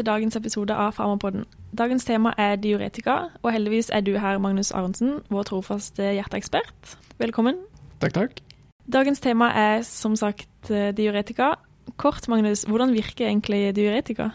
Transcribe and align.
Til 0.00 0.06
dagens 0.08 0.38
episode 0.38 0.72
av 0.72 0.94
Farmapodden. 0.96 1.42
Dagens 1.76 2.06
tema 2.08 2.30
er 2.40 2.54
diuretika, 2.56 3.26
og 3.42 3.50
heldigvis 3.52 3.90
er 3.92 4.00
du 4.00 4.14
her, 4.16 4.38
Magnus 4.40 4.70
Aronsen, 4.72 5.18
vår 5.28 5.44
trofaste 5.50 6.14
hjerteekspert. 6.16 6.94
Velkommen. 7.20 7.58
Takk, 8.00 8.14
takk. 8.16 8.40
Dagens 8.88 9.20
tema 9.20 9.50
er 9.52 9.82
som 9.84 10.14
sagt 10.16 10.70
eh, 10.72 10.88
diuretika. 10.96 11.50
Kort, 12.00 12.30
Magnus, 12.32 12.62
hvordan 12.64 12.94
virker 12.96 13.26
egentlig 13.28 13.74
diuretika? 13.76 14.30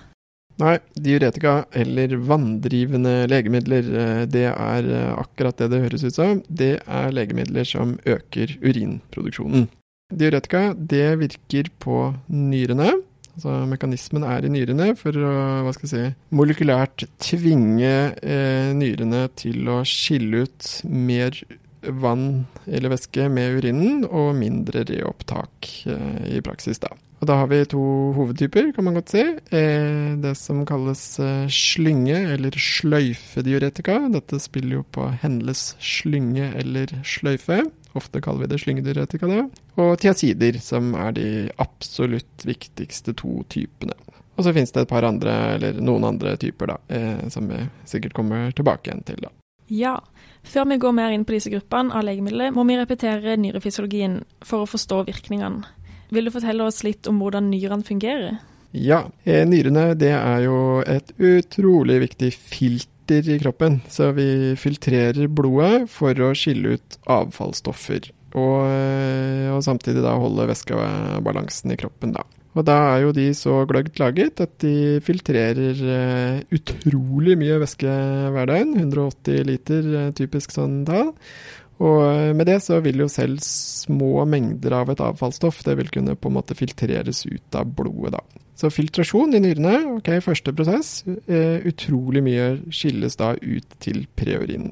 Nei, 0.61 0.75
diuretika, 0.93 1.55
eller 1.73 2.13
vanndrivende 2.29 3.15
legemidler, 3.33 3.89
eh, 4.03 4.21
det 4.29 4.45
er 4.51 4.91
eh, 4.99 5.17
akkurat 5.17 5.57
det 5.63 5.71
det 5.73 5.81
høres 5.87 6.05
ut 6.05 6.19
som. 6.19 6.45
Det 6.45 6.75
er 6.85 7.09
legemidler 7.17 7.65
som 7.65 7.97
øker 8.05 8.53
urinproduksjonen. 8.61 9.65
Diuretika, 10.13 10.67
det 10.77 11.07
virker 11.25 11.73
på 11.81 12.11
nyrene. 12.29 12.93
Altså 13.35 13.57
Mekanismen 13.67 14.23
er 14.27 14.47
i 14.47 14.51
nyrene 14.51 14.93
for 14.99 15.15
å 15.19 15.35
hva 15.65 15.73
skal 15.75 15.89
jeg 15.89 15.91
si, 15.91 16.15
molekylært 16.35 17.05
tvinge 17.19 17.93
eh, 18.23 18.71
nyrene 18.77 19.25
til 19.35 19.67
å 19.71 19.81
skille 19.87 20.45
ut 20.45 20.69
mer 20.87 21.35
vann 21.85 22.45
eller 22.65 22.93
væske 22.95 23.27
med 23.29 23.59
urinen, 23.59 24.05
og 24.07 24.35
mindre 24.39 24.85
reopptak 24.89 25.69
eh, 25.91 26.37
i 26.37 26.41
praksis. 26.45 26.79
da. 26.81 26.93
Og 27.21 27.27
Da 27.29 27.37
har 27.39 27.47
vi 27.47 27.61
to 27.65 27.81
hovedtyper, 28.15 28.71
kan 28.75 28.87
man 28.87 28.97
godt 28.97 29.13
si. 29.15 29.23
Eh, 29.55 30.15
det 30.21 30.35
som 30.37 30.65
kalles 30.67 31.03
eh, 31.19 31.47
slynge, 31.49 32.17
eller 32.35 32.51
sløyfediuretika. 32.51 33.99
Dette 34.13 34.39
spiller 34.43 34.81
jo 34.81 34.85
på 34.91 35.07
hendelses 35.23 35.75
slynge 35.79 36.51
eller 36.59 36.91
sløyfe. 37.07 37.63
Ofte 37.95 38.19
kaller 38.21 38.43
vi 38.43 38.51
det 38.51 38.59
slyngediuretika, 38.59 39.27
det. 39.31 39.43
Og 39.79 39.93
tiasider, 40.01 40.59
som 40.59 40.91
er 40.99 41.15
de 41.15 41.27
absolutt 41.63 42.43
viktigste 42.43 43.15
to 43.15 43.39
typene. 43.51 43.95
Og 44.35 44.43
så 44.43 44.51
finnes 44.51 44.73
det 44.75 44.83
et 44.83 44.91
par 44.91 45.07
andre, 45.07 45.33
eller 45.55 45.77
noen 45.79 46.03
andre 46.09 46.35
typer, 46.39 46.73
da, 46.73 46.77
eh, 46.91 47.27
som 47.31 47.47
vi 47.47 47.61
sikkert 47.87 48.17
kommer 48.17 48.51
tilbake 48.51 48.89
igjen 48.89 49.05
til, 49.07 49.21
da. 49.23 49.31
Ja. 49.71 49.99
Før 50.45 50.67
vi 50.69 50.77
går 50.77 50.91
mer 50.93 51.13
inn 51.15 51.23
på 51.25 51.33
disse 51.33 51.49
gruppene 51.49 51.95
av 51.95 52.03
legemidler, 52.05 52.51
må 52.53 52.67
vi 52.67 52.75
repetere 52.77 53.37
nyrefysiologien 53.39 54.19
for 54.45 54.65
å 54.65 54.69
forstå 54.69 55.05
virkningene. 55.07 55.63
Vil 56.13 56.27
du 56.27 56.33
fortelle 56.35 56.67
oss 56.67 56.83
litt 56.85 57.07
om 57.09 57.23
hvordan 57.23 57.47
nyrene 57.49 57.87
fungerer? 57.87 58.35
Ja, 58.75 59.05
eh, 59.23 59.45
nyrene 59.47 59.93
det 59.95 60.11
er 60.11 60.43
jo 60.43 60.83
et 60.83 61.15
utrolig 61.17 62.01
viktig 62.03 62.33
filter 62.35 62.94
i 63.11 63.39
kroppen. 63.41 63.81
Så 63.89 64.11
vi 64.15 64.55
filtrerer 64.59 65.27
blodet 65.27 65.85
for 65.91 66.13
å 66.13 66.33
skille 66.37 66.77
ut 66.77 66.99
avfallsstoffer. 67.05 68.11
Og, 68.35 68.65
eh, 68.67 69.51
og 69.53 69.63
samtidig 69.63 70.03
da 70.03 70.17
holde 70.19 70.49
væskebalansen 70.49 71.71
i 71.71 71.79
kroppen, 71.79 72.15
da. 72.17 72.25
Og 72.55 72.63
da 72.63 72.75
er 72.93 73.01
jo 73.03 73.11
de 73.15 73.27
så 73.35 73.65
gløggt 73.67 73.99
laget 73.99 74.39
at 74.43 74.53
de 74.63 75.01
filtrerer 75.03 75.75
uh, 75.75 76.37
utrolig 76.55 77.35
mye 77.39 77.57
væske 77.59 77.95
hver 78.31 78.47
døgn. 78.47 78.77
180 78.79 79.43
liter, 79.49 79.89
uh, 79.91 80.13
typisk 80.15 80.55
sånn 80.55 80.85
tall. 80.87 81.11
Og 81.83 81.99
uh, 82.05 82.31
med 82.37 82.47
det 82.47 82.61
så 82.63 82.79
vil 82.83 83.03
jo 83.03 83.09
selv 83.11 83.41
små 83.43 84.23
mengder 84.29 84.77
av 84.77 84.93
et 84.93 85.03
avfallsstoff 85.03 85.63
det 85.67 85.75
vil 85.81 85.91
kunne 85.91 86.15
på 86.15 86.31
en 86.31 86.37
måte 86.37 86.57
filtreres 86.57 87.25
ut 87.27 87.59
av 87.59 87.73
blodet, 87.77 88.15
da. 88.15 88.41
Så 88.55 88.69
filtrasjon 88.71 89.35
i 89.35 89.41
nyrene, 89.43 89.97
ok, 89.97 90.13
første 90.23 90.53
prosess. 90.55 91.01
utrolig 91.27 92.21
mye 92.23 92.45
skilles 92.71 93.19
da 93.19 93.33
ut 93.35 93.73
til 93.83 94.05
preurinen. 94.15 94.71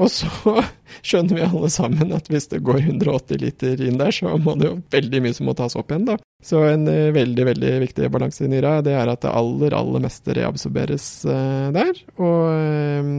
Og 0.00 0.08
så 0.10 0.56
skjønner 1.06 1.36
vi 1.36 1.46
alle 1.46 1.70
sammen 1.72 2.14
at 2.16 2.30
hvis 2.32 2.50
det 2.50 2.62
går 2.66 2.82
180 2.88 3.42
liter 3.42 3.84
inn 3.86 4.00
der, 4.00 4.14
så 4.14 4.34
må 4.40 4.56
det 4.58 4.70
jo 4.70 4.80
veldig 4.92 5.22
mye 5.24 5.36
som 5.36 5.50
må 5.50 5.56
tas 5.58 5.76
opp 5.78 5.92
igjen, 5.92 6.08
da. 6.08 6.18
Så 6.42 6.62
en 6.64 6.88
uh, 6.88 7.12
veldig, 7.12 7.44
veldig 7.44 7.70
viktig 7.82 8.08
balanse 8.12 8.44
i 8.46 8.48
nyra, 8.48 8.78
det 8.84 8.94
er 8.96 9.10
at 9.12 9.20
det 9.20 9.32
aller, 9.36 9.74
aller 9.76 10.00
meste 10.00 10.32
reabsorberes 10.36 11.08
uh, 11.28 11.68
der. 11.74 12.00
Og 12.16 12.46
uh, 12.48 13.10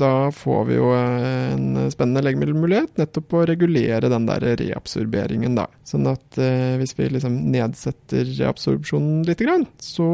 da 0.00 0.12
får 0.32 0.64
vi 0.70 0.78
jo 0.78 0.88
en 0.96 1.90
spennende 1.92 2.24
legemiddelmulighet 2.24 2.96
nettopp 3.00 3.28
på 3.28 3.42
å 3.42 3.48
regulere 3.50 4.08
den 4.12 4.28
der 4.28 4.46
reabsorberingen, 4.62 5.58
da. 5.58 5.66
Sånn 5.86 6.08
at 6.08 6.38
hvis 6.80 6.94
vi 6.96 7.10
liksom 7.12 7.34
nedsetter 7.52 8.24
reabsorpsjonen 8.38 9.24
litt, 9.28 9.42
så 9.82 10.06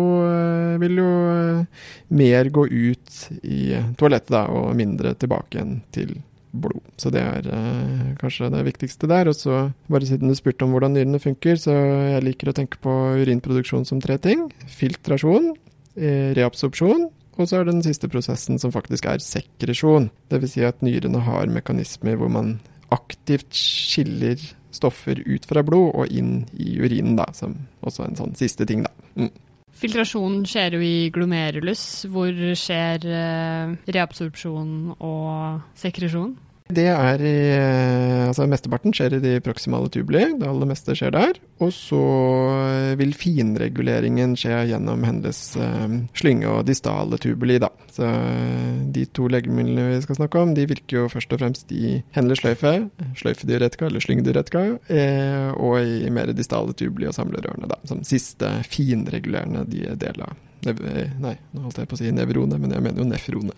vil 0.81 0.99
jo 0.99 1.11
mer 2.19 2.51
gå 2.55 2.65
ut 2.67 3.19
i 3.45 3.77
toalettet, 4.01 4.33
da, 4.35 4.47
og 4.51 4.73
mindre 4.79 5.15
tilbake 5.21 5.59
igjen 5.59 5.77
til 5.95 6.17
blod. 6.53 6.83
Så 7.01 7.13
det 7.15 7.23
er 7.23 7.49
eh, 7.53 8.15
kanskje 8.21 8.51
det 8.55 8.65
viktigste 8.67 9.11
der. 9.11 9.31
Og 9.31 9.37
så, 9.37 9.69
bare 9.91 10.09
siden 10.09 10.33
du 10.33 10.37
spurte 10.39 10.67
om 10.67 10.75
hvordan 10.75 10.97
nyrene 10.97 11.21
funker, 11.23 11.61
så 11.61 11.75
jeg 12.15 12.25
liker 12.27 12.51
å 12.51 12.57
tenke 12.57 12.81
på 12.83 12.95
urinproduksjon 13.23 13.87
som 13.89 14.03
tre 14.05 14.19
ting. 14.23 14.49
Filtrasjon, 14.79 15.53
eh, 15.97 16.35
reabsorpsjon, 16.39 17.09
og 17.39 17.47
så 17.47 17.61
er 17.61 17.67
det 17.67 17.77
den 17.77 17.87
siste 17.87 18.11
prosessen 18.11 18.59
som 18.59 18.75
faktisk 18.75 19.07
er 19.07 19.23
sekresjon. 19.23 20.11
Dvs. 20.33 20.55
Si 20.57 20.65
at 20.67 20.83
nyrene 20.83 21.23
har 21.23 21.51
mekanismer 21.53 22.19
hvor 22.19 22.33
man 22.35 22.57
aktivt 22.95 23.53
skiller 23.55 24.41
stoffer 24.75 25.21
ut 25.27 25.47
fra 25.49 25.63
blod 25.67 25.93
og 25.95 26.13
inn 26.13 26.43
i 26.59 26.77
urinen, 26.81 27.17
da, 27.19 27.29
som 27.37 27.55
også 27.87 28.07
en 28.07 28.19
sånn 28.19 28.35
siste 28.39 28.67
ting, 28.69 28.85
da. 28.87 28.93
Mm. 29.19 29.31
Filtrasjonen 29.79 30.43
skjer 30.49 30.75
jo 30.75 30.83
i 30.83 31.11
glomerulus, 31.15 31.83
hvor 32.11 32.35
skjer 32.59 33.05
eh, 33.07 33.75
reabsorpsjon 33.95 34.97
og 34.99 35.61
sekresjon. 35.79 36.33
Det 36.69 36.89
er 36.93 37.23
i 37.25 37.37
Altså, 38.29 38.45
mesteparten 38.51 38.93
skjer 38.93 39.17
i 39.17 39.23
de 39.23 39.31
proksimale 39.41 39.89
tubuli. 39.93 40.21
Det 40.37 40.47
aller 40.47 40.69
meste 40.69 40.93
skjer 40.97 41.15
der. 41.15 41.39
Og 41.65 41.71
så 41.75 42.01
vil 43.01 43.15
finreguleringen 43.17 44.35
skje 44.39 44.67
gjennom 44.69 45.07
hennes 45.09 45.41
eh, 45.57 45.95
slynge 46.19 46.51
og 46.53 46.67
distale 46.69 47.19
tubuli, 47.23 47.57
da. 47.63 47.71
Så 47.95 48.05
eh, 48.05 48.83
de 48.95 49.07
to 49.17 49.31
legemidlene 49.33 49.95
vi 49.95 50.03
skal 50.05 50.21
snakke 50.21 50.43
om, 50.43 50.53
de 50.55 50.69
virker 50.69 51.01
jo 51.01 51.07
først 51.13 51.33
og 51.35 51.41
fremst 51.41 51.73
i 51.73 52.03
hennes 52.17 52.43
sløyfe, 52.43 52.75
sløyfediuretika 53.23 53.89
eller 53.89 54.05
slyngdiuretika, 54.05 54.67
eh, 54.93 55.49
og 55.57 55.81
i 55.81 56.13
mer 56.13 56.35
distale 56.37 56.77
tubuli 56.77 57.09
og 57.09 57.17
samlerørene, 57.17 57.71
da. 57.71 57.81
Som 57.89 58.05
siste 58.07 58.53
finregulerende 58.69 59.65
del 59.73 59.97
deler 59.99 60.37
Nei, 60.67 61.35
nå 61.55 61.65
holdt 61.65 61.79
jeg 61.83 61.91
på 61.91 61.97
å 61.97 62.01
si 62.01 62.11
nevrone, 62.15 62.59
men 62.61 62.75
jeg 62.75 62.85
mener 62.85 63.03
jo 63.03 63.07
nefrone. 63.09 63.55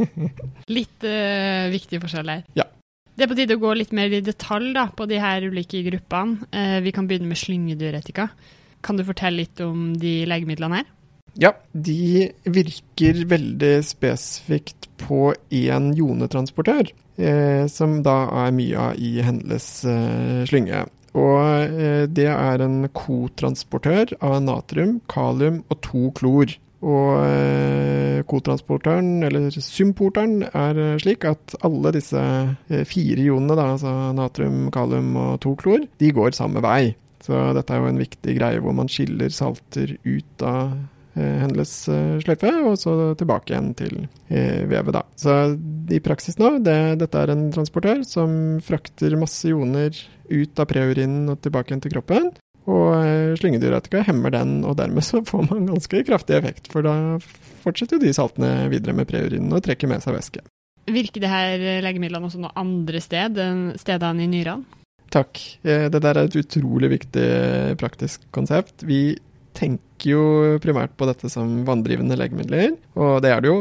litt 0.76 1.06
uh, 1.06 1.70
viktig 1.72 2.00
forskjell 2.02 2.32
her. 2.32 2.42
Ja. 2.58 2.66
Det 3.14 3.26
er 3.26 3.30
på 3.30 3.38
tide 3.38 3.54
å 3.54 3.62
gå 3.62 3.70
litt 3.78 3.94
mer 3.94 4.10
i 4.10 4.24
detalj 4.24 4.72
da, 4.74 4.88
på 4.90 5.06
de 5.10 5.20
her 5.22 5.46
ulike 5.46 5.84
gruppene. 5.86 6.50
Uh, 6.50 6.80
vi 6.84 6.94
kan 6.96 7.06
begynne 7.10 7.30
med 7.30 7.38
slyngediuretika. 7.38 8.28
Kan 8.84 8.98
du 8.98 9.06
fortelle 9.06 9.44
litt 9.44 9.62
om 9.64 9.92
de 9.96 10.22
legemidlene 10.28 10.82
her? 10.82 10.90
Ja, 11.40 11.50
de 11.72 12.28
virker 12.46 13.24
veldig 13.26 13.78
spesifikt 13.86 14.86
på 15.02 15.32
én 15.50 15.90
jonetransportør, 15.98 16.92
eh, 17.18 17.66
som 17.66 17.96
da 18.06 18.18
er 18.44 18.52
mye 18.54 18.78
av 18.78 19.00
i 19.02 19.16
Henles 19.24 19.66
eh, 19.88 20.44
slynge. 20.46 20.84
Og 21.14 21.78
eh, 21.78 22.04
det 22.10 22.26
er 22.30 22.62
en 22.64 22.84
kotransportør 22.90 24.16
av 24.24 24.40
natrium, 24.42 24.98
kalium 25.10 25.62
og 25.70 25.80
to 25.86 26.08
klor. 26.18 26.56
Og 26.84 27.10
eh, 27.24 28.18
kotransportøren, 28.28 29.22
eller 29.24 29.54
symporteren, 29.54 30.42
er 30.50 30.98
slik 31.00 31.24
at 31.28 31.54
alle 31.64 31.94
disse 31.94 32.20
eh, 32.20 32.82
fire 32.88 33.22
ionene, 33.22 33.56
da, 33.56 33.70
altså 33.76 33.94
natrium, 34.16 34.66
kalium 34.74 35.14
og 35.20 35.38
to 35.44 35.54
klor, 35.60 35.86
de 36.02 36.10
går 36.14 36.34
samme 36.36 36.62
vei. 36.64 36.96
Så 37.24 37.38
dette 37.56 37.72
er 37.72 37.80
jo 37.80 37.92
en 37.92 38.02
viktig 38.02 38.34
greie 38.36 38.60
hvor 38.60 38.74
man 38.76 38.90
skiller 38.90 39.32
salter 39.32 39.94
ut 40.04 40.44
av 40.44 40.74
hennes 41.14 41.70
sløyfe, 42.24 42.50
og 42.66 42.72
så 42.74 42.92
tilbake 43.14 43.52
igjen 43.52 43.68
til 43.78 43.92
vevet, 44.26 44.90
da. 44.96 45.04
Så 45.14 45.36
i 45.94 46.00
praksis 46.02 46.40
nå, 46.42 46.56
det, 46.66 46.74
dette 46.98 47.20
er 47.22 47.30
en 47.30 47.44
transportør 47.54 48.02
som 48.02 48.34
frakter 48.66 49.14
masse 49.16 49.46
ioner 49.46 49.94
ut 50.30 50.60
av 50.60 50.68
preurinen 50.70 51.30
og 51.32 51.40
tilbake 51.44 51.72
igjen 51.72 51.84
til 51.84 51.94
kroppen. 51.96 52.32
Og 52.64 52.94
eh, 52.96 54.04
hemmer 54.08 54.32
den, 54.32 54.54
og 54.64 54.78
dermed 54.80 55.04
så 55.04 55.20
får 55.24 55.48
man 55.50 55.66
ganske 55.68 56.04
kraftig 56.08 56.38
effekt. 56.38 56.70
For 56.72 56.86
da 56.86 57.18
fortsetter 57.64 58.00
de 58.00 58.12
saltene 58.16 58.70
videre 58.72 58.96
med 58.96 59.08
preurinen 59.08 59.52
og 59.52 59.64
trekker 59.64 59.90
med 59.90 60.04
seg 60.04 60.16
væske. 60.16 60.44
Virker 60.84 61.20
det 61.20 61.32
her 61.32 61.62
legemidlene 61.84 62.28
også 62.28 62.40
noe 62.42 62.56
andre 62.60 63.00
sted 63.00 63.38
enn 63.40 63.70
stedene 63.80 64.24
i 64.24 64.30
nyrene? 64.32 64.82
Takk. 65.14 65.38
Eh, 65.62 65.86
det 65.92 66.00
der 66.02 66.18
er 66.18 66.26
et 66.26 66.40
utrolig 66.40 66.90
viktig 66.96 67.28
praktisk 67.80 68.24
konsept. 68.34 68.82
Vi 68.88 69.16
tenker 69.54 70.10
jo 70.10 70.24
primært 70.58 70.96
på 70.98 71.06
dette 71.06 71.28
som 71.30 71.60
vanndrivende 71.68 72.16
legemidler, 72.18 72.72
og 72.98 73.20
det 73.22 73.30
er 73.30 73.44
det 73.44 73.52
jo. 73.52 73.60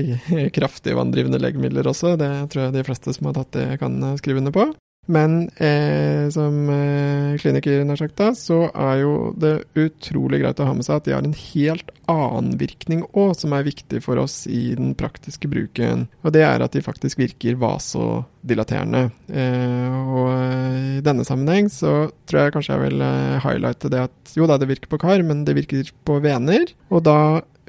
Kraftige 0.56 0.96
vanndrivende 0.96 1.42
legemidler 1.42 1.90
også, 1.90 2.14
det 2.20 2.30
tror 2.52 2.66
jeg 2.66 2.76
de 2.78 2.86
fleste 2.86 3.12
som 3.12 3.28
har 3.28 3.36
tatt 3.36 3.52
det, 3.58 3.66
kan 3.82 3.98
skrive 4.20 4.40
under 4.40 4.54
på. 4.54 4.70
Men 5.06 5.48
eh, 5.60 6.28
som 6.32 6.68
eh, 6.70 7.36
klinikeren 7.40 7.90
har 7.92 8.00
sagt, 8.00 8.16
da, 8.16 8.30
så 8.36 8.66
er 8.72 9.02
jo 9.02 9.14
det 9.40 9.56
utrolig 9.76 10.40
greit 10.40 10.60
å 10.62 10.68
ha 10.68 10.76
med 10.76 10.86
seg 10.86 11.00
at 11.00 11.08
de 11.08 11.14
har 11.16 11.26
en 11.26 11.36
helt 11.36 11.90
annen 12.10 12.56
virkning 12.60 13.02
òg, 13.12 13.34
som 13.36 13.52
er 13.56 13.66
viktig 13.66 14.00
for 14.04 14.20
oss 14.20 14.44
i 14.48 14.74
den 14.78 14.94
praktiske 14.98 15.48
bruken. 15.50 16.06
Og 16.24 16.34
det 16.36 16.44
er 16.46 16.64
at 16.64 16.76
de 16.76 16.84
faktisk 16.84 17.20
virker 17.20 17.58
vasodilaterende. 17.60 19.06
Eh, 19.28 19.98
og 20.04 20.30
eh, 20.32 20.78
i 20.98 21.04
denne 21.04 21.26
sammenheng 21.28 21.68
så 21.72 22.08
tror 22.28 22.46
jeg 22.46 22.56
kanskje 22.56 22.78
jeg 22.78 22.86
vil 22.86 23.04
eh, 23.04 23.42
highlighte 23.44 23.92
det 23.92 24.06
at 24.08 24.36
jo 24.38 24.48
da, 24.48 24.58
det 24.60 24.70
virker 24.72 24.92
på 24.92 25.02
kar, 25.04 25.24
men 25.26 25.44
det 25.48 25.58
virker 25.60 25.92
på 26.08 26.20
vener. 26.24 26.72
Og 26.88 27.04
da 27.04 27.18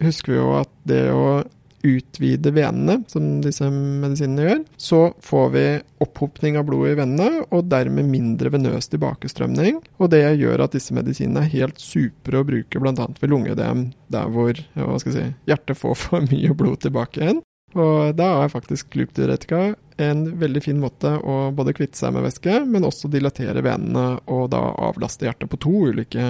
husker 0.04 0.36
vi 0.36 0.40
jo 0.40 0.56
at 0.60 0.72
det 0.88 1.04
å 1.12 1.44
utvide 1.86 2.52
venene, 2.56 3.00
som 3.12 3.40
disse 3.44 3.68
medisinene 3.72 4.48
gjør, 4.48 4.62
så 4.78 5.02
får 5.24 5.50
vi 5.56 5.66
opphopning 6.06 6.60
av 6.60 6.68
blod 6.68 6.92
i 6.92 6.98
venene, 7.00 7.46
og 7.54 7.70
dermed 7.72 8.10
mindre 8.10 8.52
venøs 8.54 8.90
tilbakestrømning. 8.92 9.82
Og 10.02 10.12
det 10.14 10.24
gjør 10.42 10.66
at 10.66 10.76
disse 10.76 10.96
medisinene 10.96 11.46
er 11.46 11.54
helt 11.54 11.82
supre 11.82 12.42
å 12.42 12.48
bruke 12.48 12.82
bl.a. 12.82 13.10
ved 13.22 13.32
lungeødem, 13.32 13.90
der 14.14 14.32
hvor 14.34 14.62
hva 14.76 15.02
skal 15.02 15.14
jeg 15.14 15.18
si, 15.18 15.36
hjertet 15.52 15.80
får 15.82 16.00
for 16.04 16.32
mye 16.32 16.56
blod 16.58 16.82
tilbake 16.86 17.22
igjen. 17.22 17.44
Og 17.76 18.16
da 18.16 18.30
er 18.40 18.52
faktisk 18.54 18.96
loopdiuretika 18.96 19.74
en 20.00 20.22
veldig 20.40 20.62
fin 20.64 20.80
måte 20.80 21.12
å 21.20 21.50
både 21.56 21.74
kvitte 21.76 22.00
seg 22.00 22.14
med 22.16 22.24
væske, 22.28 22.62
men 22.68 22.88
også 22.88 23.12
dilatere 23.12 23.64
venene 23.64 24.22
og 24.32 24.50
da 24.54 24.62
avlaste 24.88 25.28
hjertet 25.28 25.52
på 25.52 25.60
to 25.66 25.74
ulike 25.92 26.24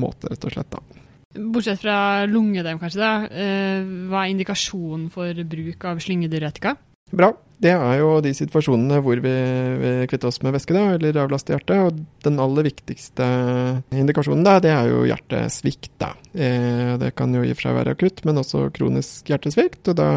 måter, 0.00 0.32
rett 0.32 0.48
og 0.48 0.56
slett. 0.56 0.72
da. 0.72 1.05
Bortsett 1.36 1.82
fra 1.82 2.26
lungedem, 2.30 2.80
kanskje, 2.82 3.00
da, 3.02 3.12
eh, 3.30 3.86
hva 4.10 4.24
er 4.24 4.34
indikasjonen 4.34 5.10
for 5.12 5.44
bruk 5.44 5.84
av 5.84 6.00
slyngediuretika? 6.02 6.76
Bra. 7.14 7.32
Det 7.56 7.70
er 7.72 7.94
jo 8.02 8.18
de 8.20 8.34
situasjonene 8.36 8.98
hvor 9.00 9.16
vi, 9.24 9.32
vi 9.80 9.90
kvitter 10.10 10.28
oss 10.28 10.42
med 10.44 10.52
væske, 10.52 10.74
da, 10.76 10.98
eller 10.98 11.16
avlaster 11.22 11.54
hjertet. 11.54 11.86
Og 11.86 12.26
den 12.26 12.40
aller 12.42 12.66
viktigste 12.66 13.28
indikasjonen 13.96 14.44
da, 14.44 14.58
det 14.60 14.74
er 14.74 14.90
jo 14.90 15.06
hjertesvikt. 15.08 15.94
Da. 16.02 16.10
Eh, 16.34 16.92
det 17.00 17.14
kan 17.16 17.32
jo 17.32 17.40
i 17.46 17.54
og 17.54 17.56
for 17.56 17.68
seg 17.68 17.78
være 17.78 17.96
akutt, 17.96 18.20
men 18.28 18.42
også 18.42 18.66
kronisk 18.76 19.32
hjertesvikt. 19.32 19.80
Og 19.88 19.96
da 20.02 20.10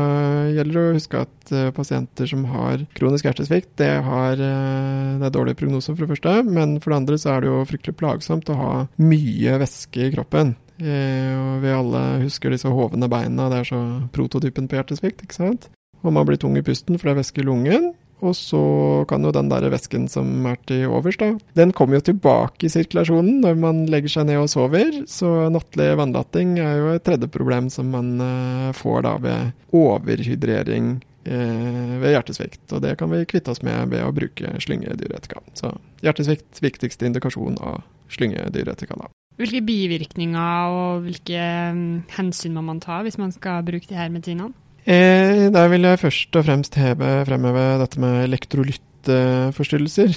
gjelder 0.52 0.76
det 0.76 0.84
å 0.84 0.98
huske 0.98 1.24
at 1.24 1.56
eh, 1.56 1.72
pasienter 1.78 2.28
som 2.34 2.44
har 2.52 2.84
kronisk 3.00 3.30
hjertesvikt, 3.30 3.72
det, 3.80 3.94
har, 4.04 4.36
det 4.36 5.30
er 5.30 5.38
dårlig 5.38 5.56
prognose 5.62 5.94
for 5.94 6.04
det 6.04 6.18
første, 6.18 6.42
men 6.50 6.76
for 6.84 6.92
det 6.92 7.04
andre 7.06 7.22
så 7.22 7.38
er 7.38 7.46
det 7.46 7.54
jo 7.54 7.68
fryktelig 7.70 8.02
plagsomt 8.02 8.52
å 8.52 8.60
ha 8.60 8.74
mye 9.00 9.62
væske 9.64 10.10
i 10.10 10.12
kroppen. 10.18 10.58
Eh, 10.80 11.34
og 11.36 11.64
vi 11.64 11.74
alle 11.76 12.04
husker 12.24 12.54
disse 12.54 12.72
hovne 12.72 13.10
beina, 13.12 13.50
det 13.52 13.64
er 13.64 13.72
så 13.72 13.82
prototypen 14.16 14.70
på 14.70 14.80
hjertesvikt, 14.80 15.26
ikke 15.26 15.40
sant? 15.40 15.70
Og 16.00 16.14
man 16.16 16.28
blir 16.28 16.40
tung 16.40 16.56
i 16.58 16.64
pusten, 16.64 16.98
for 16.98 17.10
det 17.10 17.16
er 17.16 17.22
væske 17.24 17.44
i 17.44 17.48
lungen. 17.48 17.92
Og 18.20 18.36
så 18.36 18.62
kan 19.08 19.24
jo 19.24 19.32
den 19.32 19.50
der 19.52 19.70
væsken 19.72 20.08
som 20.12 20.46
er 20.50 20.58
til 20.68 20.92
overs, 20.92 21.18
da, 21.20 21.32
den 21.56 21.72
kommer 21.76 22.00
jo 22.00 22.08
tilbake 22.10 22.68
i 22.68 22.72
sirkulasjonen 22.72 23.40
når 23.46 23.60
man 23.60 23.86
legger 23.92 24.12
seg 24.12 24.28
ned 24.28 24.42
og 24.42 24.50
sover. 24.52 24.92
Så 25.08 25.30
nattlig 25.54 25.94
vannlatting 26.00 26.58
er 26.60 26.82
jo 26.82 26.90
et 26.96 27.06
tredje 27.08 27.30
problem 27.32 27.70
som 27.72 27.94
man 27.96 28.18
uh, 28.20 28.72
får 28.76 29.06
da 29.08 29.14
ved 29.24 29.70
overhydrering 29.76 30.98
eh, 31.24 31.96
ved 32.02 32.16
hjertesvikt. 32.16 32.66
Og 32.74 32.84
det 32.84 32.98
kan 33.00 33.12
vi 33.14 33.24
kvitte 33.30 33.54
oss 33.54 33.64
med 33.64 33.94
ved 33.94 34.04
å 34.04 34.12
bruke 34.16 34.52
slyngedyretika. 34.66 35.40
Så 35.56 35.72
hjertesvikt, 36.04 36.60
viktigste 36.64 37.08
indikasjon 37.08 37.60
av 37.64 37.86
slyngedyretika, 38.12 39.00
da. 39.00 39.08
Hvilke 39.40 39.62
bivirkninger 39.64 40.74
og 40.76 41.06
hvilke 41.06 41.40
um, 41.72 42.02
hensyn 42.18 42.58
må 42.58 42.62
man 42.68 42.82
ta 42.84 43.00
hvis 43.06 43.16
man 43.22 43.32
skal 43.32 43.64
bruke 43.64 43.88
de 43.88 43.96
her 43.96 44.12
medisinene? 44.12 44.52
Eh, 44.84 45.48
der 45.54 45.68
vil 45.72 45.88
jeg 45.88 46.00
først 46.02 46.36
og 46.36 46.46
fremst 46.46 46.76
heve, 46.76 47.26
fremheve 47.28 47.80
dette 47.80 48.00
med 48.04 48.24
elektrolyttforstyrrelser. 48.26 50.12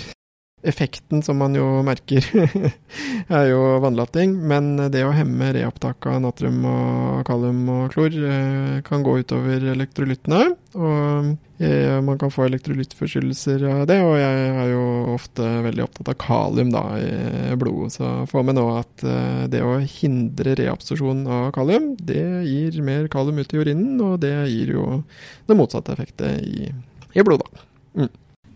Effekten 0.62 1.22
som 1.26 1.40
man 1.42 1.56
jo 1.58 1.64
merker, 1.82 2.22
er 3.38 3.46
jo 3.50 3.62
vannlatting, 3.82 4.36
men 4.46 4.76
det 4.94 5.00
å 5.02 5.14
hemme 5.14 5.48
reopptak 5.56 6.06
av 6.06 6.20
natrium 6.22 6.60
og 6.70 7.24
kalium 7.26 7.64
og 7.66 7.88
klor 7.90 8.14
eh, 8.14 8.76
kan 8.86 9.02
gå 9.02 9.16
utover 9.24 9.66
elektrolyttene. 9.72 10.52
Og 10.78 11.32
eh, 11.58 11.98
man 12.06 12.20
kan 12.20 12.30
få 12.30 12.46
elektrolyttforstyrrelser 12.46 13.66
av 13.72 13.82
det, 13.90 13.98
og 14.06 14.14
jeg 14.20 14.46
er 14.62 14.70
jo 14.70 14.86
ofte 15.16 15.50
veldig 15.66 15.86
opptatt 15.88 16.12
av 16.14 16.20
kalium 16.22 16.70
da, 16.70 16.84
i 16.94 17.58
blodet. 17.58 17.96
Så 17.98 18.14
får 18.30 18.46
vi 18.46 18.56
nå 18.60 18.66
at 18.76 19.06
eh, 19.16 19.44
det 19.50 19.66
å 19.66 19.76
hindre 19.82 20.54
reabsorsjon 20.62 21.26
av 21.26 21.50
kalium, 21.58 21.96
det 21.98 22.22
gir 22.46 22.78
mer 22.86 23.10
kalium 23.10 23.42
ut 23.42 23.50
i 23.50 23.64
urinen, 23.64 23.98
og 23.98 24.20
det 24.22 24.36
gir 24.54 24.76
jo 24.78 24.88
det 25.50 25.58
motsatte 25.58 25.98
effektet 25.98 26.38
i, 26.46 26.70
i 27.18 27.26
blodet. 27.26 27.66
Mm. 27.98 28.12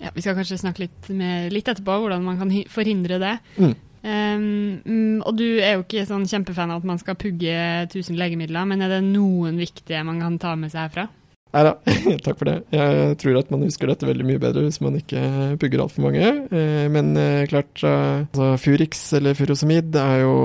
Ja, 0.07 0.15
Vi 0.15 0.23
skal 0.23 0.39
kanskje 0.39 0.61
snakke 0.61 0.87
litt, 0.87 1.11
med, 1.11 1.51
litt 1.55 1.67
etterpå 1.67 1.99
hvordan 2.05 2.23
man 2.23 2.39
kan 2.39 2.53
forhindre 2.71 3.19
det. 3.23 3.35
Mm. 3.59 3.75
Um, 4.07 5.23
og 5.27 5.35
du 5.35 5.47
er 5.59 5.75
jo 5.75 5.83
ikke 5.83 6.07
sånn 6.07 6.29
kjempefan 6.31 6.71
av 6.71 6.85
at 6.85 6.87
man 6.87 7.01
skal 7.03 7.19
pugge 7.19 7.55
1000 7.89 8.15
legemidler, 8.21 8.69
men 8.71 8.85
er 8.85 8.93
det 8.93 9.07
noen 9.09 9.59
viktige 9.59 10.05
man 10.07 10.21
kan 10.23 10.37
ta 10.43 10.53
med 10.59 10.71
seg 10.71 10.87
herfra? 10.87 11.09
Nei 11.57 11.63
da, 11.65 11.73
takk 12.27 12.39
for 12.39 12.51
det. 12.51 12.57
Jeg 12.75 13.17
tror 13.23 13.41
at 13.41 13.51
man 13.55 13.65
husker 13.65 13.91
dette 13.91 14.07
veldig 14.07 14.27
mye 14.29 14.43
bedre 14.43 14.67
hvis 14.67 14.79
man 14.85 14.99
ikke 14.99 15.23
pugger 15.63 15.83
altfor 15.83 16.07
mange. 16.07 16.29
Eh, 16.55 16.85
men 16.93 17.17
eh, 17.19 17.49
klart, 17.51 17.81
altså 17.83 18.53
Furix 18.63 19.03
eller 19.17 19.35
furosemid 19.39 19.97
er 19.99 20.23
jo 20.23 20.37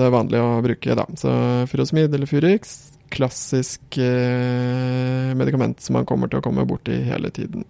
det 0.00 0.10
vanlige 0.14 0.48
å 0.48 0.58
bruke, 0.64 0.98
da. 0.98 1.06
Så 1.20 1.36
furosemid 1.70 2.16
eller 2.16 2.30
Furix, 2.30 2.74
klassisk 3.14 4.00
eh, 4.00 5.30
medikament 5.38 5.84
som 5.84 6.00
man 6.00 6.08
kommer 6.08 6.32
til 6.32 6.40
å 6.40 6.46
komme 6.46 6.66
borti 6.66 6.96
hele 7.06 7.30
tiden. 7.34 7.66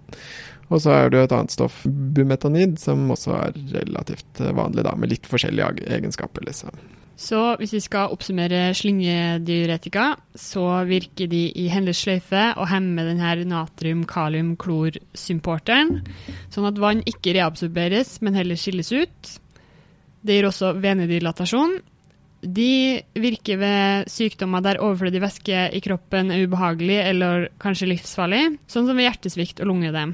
Og 0.72 0.80
så 0.80 0.90
er 0.94 1.10
det 1.10 1.18
jo 1.18 1.26
et 1.28 1.36
annet 1.36 1.54
stoff, 1.54 1.76
bumetanid, 1.84 2.78
som 2.80 3.10
også 3.12 3.30
er 3.36 3.50
relativt 3.74 4.40
vanlig, 4.56 4.82
da, 4.86 4.92
med 4.96 5.10
litt 5.12 5.26
forskjellige 5.28 5.84
egenskaper, 5.98 6.42
liksom. 6.48 6.72
Så 7.14 7.38
hvis 7.60 7.70
vi 7.76 7.80
skal 7.84 8.10
oppsummere 8.10 8.72
slyngediuretika, 8.74 10.16
så 10.34 10.82
virker 10.88 11.28
de 11.30 11.52
i 11.62 11.68
hennes 11.70 11.98
sløyfe 12.02 12.58
og 12.58 12.66
hemmer 12.72 13.04
denne 13.06 13.44
natrium-kalium-klor-symporteren, 13.52 16.02
sånn 16.50 16.70
at 16.70 16.80
vann 16.82 17.02
ikke 17.06 17.34
reabsorberes, 17.38 18.18
men 18.24 18.34
heller 18.38 18.56
skilles 18.58 18.90
ut. 18.90 19.20
Det 20.26 20.32
gir 20.38 20.46
også 20.48 20.68
venedilatasjon. 20.82 21.72
De 22.44 23.00
virker 23.16 23.56
ved 23.62 24.04
sykdommer 24.10 24.60
der 24.64 24.82
overflødig 24.82 25.20
væske 25.22 25.58
i 25.70 25.80
kroppen 25.84 26.30
er 26.34 26.42
ubehagelig 26.44 26.98
eller 27.06 27.48
kanskje 27.62 27.90
livsfarlig, 27.94 28.44
sånn 28.66 28.86
som 28.90 28.96
ved 28.98 29.06
hjertesvikt 29.06 29.62
og 29.62 29.66
lungeødem. 29.70 30.12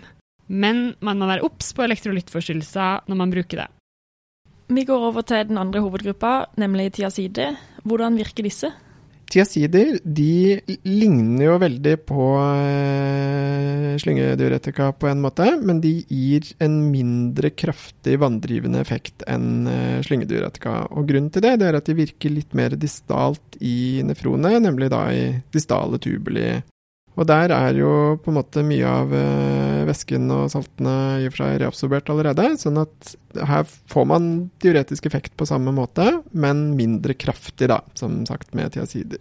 Men 0.50 0.90
man 1.00 1.20
må 1.20 1.30
være 1.30 1.46
obs 1.46 1.72
på 1.76 1.86
elektrolyttforstyrrelser 1.86 3.06
når 3.10 3.22
man 3.22 3.32
bruker 3.32 3.64
det. 3.64 3.68
Vi 4.70 4.84
går 4.86 5.08
over 5.10 5.26
til 5.26 5.48
den 5.48 5.58
andre 5.58 5.82
hovedgruppa, 5.82 6.44
nemlig 6.58 6.92
tiazide. 6.98 7.52
Hvordan 7.82 8.18
virker 8.18 8.46
disse? 8.46 8.70
Tiazider 9.30 10.00
de 10.02 10.58
ligner 10.82 11.44
jo 11.44 11.56
veldig 11.62 11.92
på 12.02 12.24
uh, 12.34 13.94
slyngediuretika 14.02 14.88
på 14.98 15.06
en 15.10 15.22
måte, 15.22 15.46
men 15.62 15.78
de 15.82 15.92
gir 16.10 16.48
en 16.62 16.80
mindre 16.90 17.52
kraftig 17.54 18.16
vanndrivende 18.22 18.82
effekt 18.82 19.22
enn 19.30 19.70
uh, 19.70 20.00
slyngediuretika. 20.06 20.74
Og 20.90 21.06
grunnen 21.10 21.30
til 21.30 21.46
det, 21.46 21.56
det 21.62 21.70
er 21.70 21.78
at 21.78 21.86
de 21.86 21.98
virker 22.00 22.34
litt 22.34 22.58
mer 22.58 22.74
distalt 22.74 23.58
i 23.62 24.02
nefronet, 24.06 24.58
nemlig 24.66 24.90
da 24.90 25.04
i 25.14 25.24
distale 25.54 26.02
tubuli. 26.02 26.48
Og 27.18 27.26
der 27.26 27.52
er 27.52 27.76
jo 27.76 27.92
på 28.22 28.30
en 28.30 28.38
måte 28.38 28.62
mye 28.64 28.86
av 28.86 29.10
uh, 29.10 29.82
væsken 29.88 30.30
og 30.34 30.46
saltene 30.52 30.94
i 31.20 31.26
og 31.26 31.34
for 31.34 31.42
seg 31.42 31.58
reabsorbert 31.62 32.12
allerede, 32.12 32.46
sånn 32.60 32.78
at 32.80 33.14
her 33.50 33.66
får 33.90 34.06
man 34.10 34.30
diuretisk 34.62 35.08
effekt 35.10 35.34
på 35.38 35.48
samme 35.48 35.74
måte, 35.74 36.06
men 36.30 36.70
mindre 36.78 37.16
kraftig, 37.18 37.68
da, 37.72 37.80
som 37.98 38.22
sagt 38.30 38.54
med 38.58 38.72
tiazider. 38.76 39.20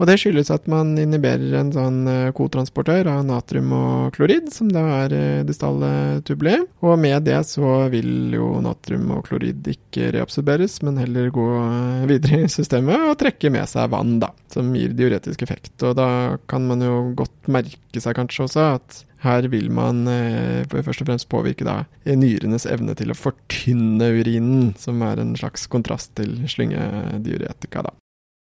Og 0.00 0.08
det 0.08 0.16
skyldes 0.18 0.50
at 0.50 0.64
man 0.70 0.94
inhiberer 0.98 1.52
en 1.60 1.72
sånn 1.74 2.00
eh, 2.10 2.30
kotransportør 2.34 3.10
av 3.12 3.20
natrium 3.28 3.70
og 3.76 4.16
klorid, 4.16 4.48
som 4.54 4.70
da 4.72 4.82
er 5.02 5.14
eh, 5.14 5.44
distale 5.46 6.22
tubuli. 6.26 6.56
Og 6.82 6.96
med 6.98 7.28
det 7.28 7.38
så 7.46 7.86
vil 7.92 8.32
jo 8.34 8.48
natrium 8.64 9.12
og 9.18 9.26
klorid 9.28 9.68
ikke 9.74 10.10
reabsorberes, 10.16 10.80
men 10.86 10.98
heller 11.02 11.30
gå 11.34 11.46
eh, 11.60 12.08
videre 12.10 12.42
i 12.46 12.50
systemet 12.50 13.06
og 13.12 13.18
trekke 13.20 13.52
med 13.54 13.68
seg 13.70 13.92
vann, 13.92 14.18
da, 14.22 14.32
som 14.52 14.74
gir 14.74 14.96
diuretisk 14.96 15.46
effekt. 15.46 15.76
Og 15.86 15.96
da 16.00 16.10
kan 16.50 16.66
man 16.66 16.82
jo 16.82 16.98
godt 17.22 17.52
merke 17.52 18.02
seg 18.02 18.18
kanskje 18.18 18.48
også 18.48 18.68
at 18.72 19.02
her 19.22 19.46
vil 19.52 19.68
man 19.70 20.02
eh, 20.10 20.66
først 20.66 21.04
og 21.04 21.12
fremst 21.12 21.30
påvirke 21.30 21.66
da, 21.66 21.84
nyrenes 22.08 22.66
evne 22.66 22.96
til 22.98 23.14
å 23.14 23.18
fortynne 23.18 24.10
urinen, 24.18 24.72
som 24.82 25.02
er 25.06 25.22
en 25.22 25.36
slags 25.38 25.68
kontrast 25.70 26.16
til 26.18 26.40
slyngediuretika. 26.50 27.86
da. 27.86 28.01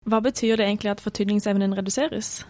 Hva 0.04 0.20
betyr 0.24 0.58
det 0.60 0.68
egentlig 0.68 0.92
at 0.92 1.02
fortynningsevnen 1.04 1.76
reduseres? 1.76 2.42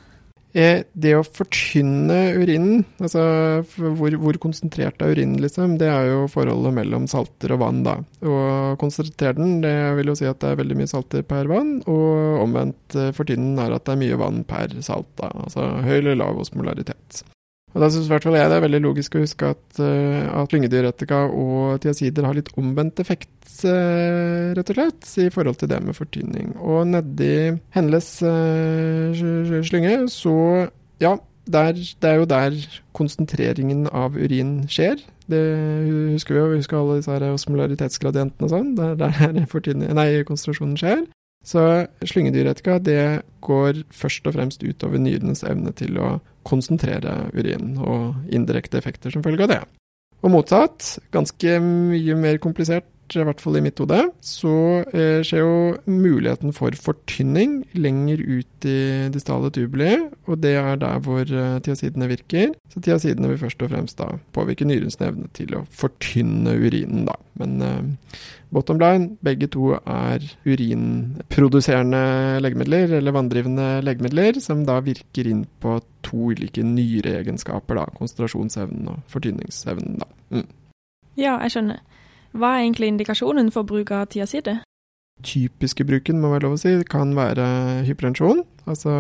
Eh, 0.55 0.85
det 0.95 1.17
å 1.19 1.25
fortynne 1.27 2.37
urinen, 2.39 2.85
altså 3.03 3.25
hvor, 3.67 4.15
hvor, 4.23 4.37
konsentrert 4.39 5.03
er 5.03 5.17
urinen, 5.17 5.41
liksom, 5.43 5.75
det 5.81 5.89
er 5.91 6.13
jo 6.13 6.21
forholdet 6.31 6.77
mellom 6.77 7.09
salter 7.11 7.57
og 7.57 7.63
vann, 7.65 7.81
da. 7.83 7.97
Og 8.23 8.79
konsentrere 8.79 9.35
den, 9.41 9.57
det 9.65 9.75
vil 9.99 10.13
jo 10.13 10.17
si 10.21 10.29
at 10.31 10.39
det 10.45 10.53
er 10.53 10.61
veldig 10.63 10.79
mye 10.79 10.93
salter 10.93 11.27
per 11.27 11.51
vann, 11.51 11.81
og 11.91 12.45
omvendt 12.45 12.95
fortynnen 12.95 13.19
fortynne 13.19 13.67
er 13.67 13.75
at 13.75 13.87
det 13.89 13.97
er 13.97 14.03
mye 14.05 14.21
vann 14.23 14.43
per 14.47 14.79
salt, 14.87 15.11
da. 15.19 15.33
Altså 15.43 15.67
høy 15.83 15.97
eller 15.97 16.23
lav 16.23 16.39
osmolaritet. 16.47 17.25
Og 17.75 17.83
da 17.83 17.91
syns 17.91 18.07
i 18.07 18.13
hvert 18.13 18.23
fall 18.23 18.37
jeg 18.39 18.51
det 18.51 18.57
er 18.57 18.63
veldig 18.63 18.81
logisk 18.85 19.17
å 19.19 19.25
huske 19.25 19.51
at, 19.51 19.63
uh, 19.83 20.43
at 20.43 20.55
lyngediuretika 20.55 21.25
og 21.35 21.81
tiasider 21.83 22.27
har 22.27 22.37
litt 22.39 22.53
omvendt 22.61 23.03
effekt, 23.03 23.35
uh, 23.67 24.55
rett 24.55 24.71
og 24.71 24.79
slett, 24.79 25.09
i 25.25 25.31
forhold 25.35 25.59
til 25.59 25.73
det 25.73 25.81
med 25.83 25.99
fortynning. 25.99 26.53
Og 26.63 26.87
nedi 26.93 27.35
Henles 27.75 28.11
uh, 28.23 29.25
slynge, 29.67 29.97
så 30.15 30.37
ja, 31.03 31.17
der, 31.51 31.75
det 31.75 32.13
er 32.13 32.23
jo 32.23 32.31
der 32.31 32.61
konsentreringen 32.97 33.89
av 33.91 34.15
urin 34.15 34.63
skjer. 34.71 35.03
Det 35.27 35.41
husker 36.15 36.37
vi 36.37 36.41
jo, 36.41 36.47
vi 36.53 36.61
husker 36.61 36.79
alle 36.79 37.01
disse 37.01 37.11
her 37.11 37.27
osmolaritetsgradientene 37.33 38.47
og 38.47 38.55
sånn. 38.55 38.73
Det 38.79 38.93
er 38.93 39.03
der 39.03 39.95
nei, 39.99 40.09
konsentrasjonen 40.29 40.79
skjer. 40.79 41.05
Så 41.45 41.61
slyngediuretika 42.09 42.79
det 42.81 43.25
går 43.45 43.83
først 43.93 44.31
og 44.31 44.39
fremst 44.39 44.63
utover 44.65 45.03
nyrenes 45.03 45.45
evne 45.45 45.75
til 45.77 45.99
å 46.01 46.15
konsentrere 46.47 47.29
urin, 47.35 47.75
og 47.81 48.35
indirekte 48.35 48.79
effekter 48.81 49.15
som 49.15 49.25
følge 49.25 49.47
av 49.47 49.53
det. 49.53 49.63
Og 50.25 50.33
motsatt, 50.33 50.95
ganske 51.13 51.59
mye 51.61 52.17
mer 52.17 52.41
komplisert 52.41 52.87
i 53.13 53.25
hvert 53.27 53.43
fall 53.43 53.59
i 53.59 53.63
mitt 53.65 53.79
hode, 53.83 54.01
så 54.25 54.55
eh, 54.95 55.21
skjer 55.27 55.43
jo 55.43 55.57
muligheten 55.91 56.55
for 56.57 56.75
fortynning 56.79 57.61
lenger 57.77 58.23
ut 58.23 58.69
i 58.69 58.79
distale 59.15 59.51
tubuli, 59.55 59.93
og 60.29 60.41
det 60.43 60.55
er 60.61 60.81
der 60.81 61.03
hvor 61.05 61.23
eh, 61.23 61.59
tiasidene 61.65 62.09
virker. 62.11 62.55
Så 62.73 62.83
tiasidene 62.85 63.31
vil 63.31 63.41
først 63.43 63.63
og 63.65 63.71
fremst 63.73 64.01
da 64.01 64.09
påvirke 64.37 64.67
nyrens 64.69 64.99
evne 65.05 65.29
til 65.37 65.55
å 65.59 65.65
fortynne 65.71 66.57
urinen, 66.57 67.05
da. 67.11 67.19
Men 67.41 67.55
eh, 67.63 68.19
bottom 68.55 68.81
line, 68.83 69.15
begge 69.27 69.51
to 69.53 69.75
er 69.77 70.25
urinproduserende 70.47 72.05
legemidler, 72.45 72.97
eller 72.99 73.17
vanndrivende 73.17 73.69
legemidler, 73.85 74.41
som 74.43 74.65
da 74.69 74.81
virker 74.85 75.29
inn 75.31 75.45
på 75.63 75.79
to 76.07 76.31
ulike 76.35 76.65
nyreegenskaper, 76.67 77.83
da. 77.83 77.89
Konsentrasjonsevnen 77.99 78.95
og 78.95 79.03
fortynningsevnen, 79.13 79.99
da. 80.03 80.11
Mm. 80.35 80.49
Ja, 81.15 81.37
jeg 81.45 81.55
skjønner. 81.55 81.83
Hva 82.35 82.57
er 82.57 82.65
egentlig 82.65 82.91
indikasjonen 82.91 83.53
for 83.55 83.67
bruk 83.69 83.93
av 83.95 84.09
tiazide? 84.11 84.59
Typiske 85.25 85.87
bruken, 85.87 86.19
må 86.21 86.33
være 86.33 86.49
lov 86.49 86.57
å 86.57 86.61
si, 86.61 86.73
kan 86.91 87.15
være 87.15 87.47
hyperensjon. 87.87 88.43
Altså, 88.67 88.91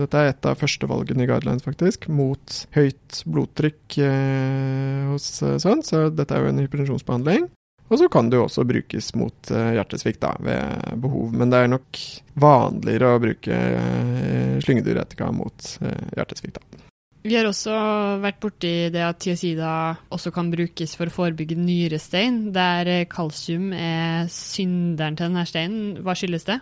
dette 0.00 0.18
er 0.18 0.32
et 0.32 0.48
av 0.50 0.58
førstevalgene 0.58 1.22
i 1.22 1.30
guidelines, 1.30 1.62
faktisk, 1.62 2.08
mot 2.10 2.56
høyt 2.74 3.22
blodtrykk 3.30 3.98
eh, 4.02 5.10
hos 5.12 5.28
sønn, 5.38 5.60
sånn, 5.62 5.84
så 5.86 6.06
dette 6.10 6.34
er 6.34 6.42
jo 6.42 6.50
en 6.50 6.62
hyperensjonsbehandling. 6.64 7.46
Og 7.92 8.00
så 8.00 8.08
kan 8.08 8.30
det 8.32 8.38
jo 8.40 8.46
også 8.46 8.64
brukes 8.66 9.12
mot 9.20 9.52
eh, 9.52 9.74
hjertesvikt 9.76 10.22
da, 10.24 10.32
ved 10.42 11.00
behov, 11.04 11.34
men 11.36 11.52
det 11.52 11.60
er 11.60 11.74
nok 11.74 12.04
vanligere 12.40 13.10
å 13.12 13.20
bruke 13.22 13.58
eh, 13.58 14.56
slyngediuretika 14.64 15.28
mot 15.36 15.74
eh, 15.84 16.16
hjertesvikt. 16.16 16.58
da. 16.58 16.81
Vi 17.22 17.36
har 17.38 17.46
også 17.46 17.74
vært 18.22 18.40
borti 18.42 18.90
det 18.90 19.02
at 19.06 19.20
tiazida 19.22 19.72
også 20.10 20.32
kan 20.34 20.50
brukes 20.50 20.96
for 20.98 21.06
å 21.06 21.14
forebygge 21.14 21.54
nyrestein, 21.54 22.50
der 22.54 23.06
kalsium 23.10 23.70
er 23.76 24.26
synderen 24.32 25.16
til 25.18 25.28
denne 25.28 25.46
steinen. 25.46 26.02
Hva 26.02 26.14
skyldes 26.18 26.48
det? 26.50 26.58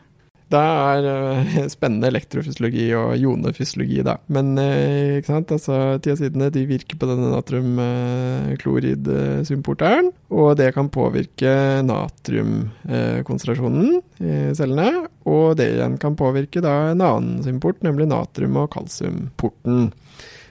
Det 0.50 0.58
er 0.58 1.04
uh, 1.06 1.68
spennende 1.74 2.08
elektrofysiologi 2.10 2.88
og 2.98 3.12
jonefysiologi, 3.22 4.00
da. 4.06 4.14
Men 4.34 4.58
uh, 4.58 5.18
ikke 5.20 5.30
sant? 5.30 5.52
Altså, 5.54 5.74
tiazidene 6.02 6.50
de 6.52 6.66
virker 6.66 6.96
på 6.98 7.06
denne 7.06 7.30
natriumklorid-symporteren. 7.36 10.10
og 10.34 10.56
det 10.58 10.74
kan 10.74 10.88
påvirke 10.90 11.82
natriumkonsentrasjonen 11.86 14.02
i 14.18 14.50
cellene. 14.58 15.06
Og 15.30 15.54
det 15.60 15.68
igjen 15.76 15.94
kan 16.02 16.18
påvirke 16.18 16.58
da 16.64 16.90
en 16.90 17.02
annen 17.06 17.42
symport, 17.46 17.78
nemlig 17.86 18.06
natrium- 18.10 18.58
og 18.64 18.70
kalsiumporten. 18.74 19.94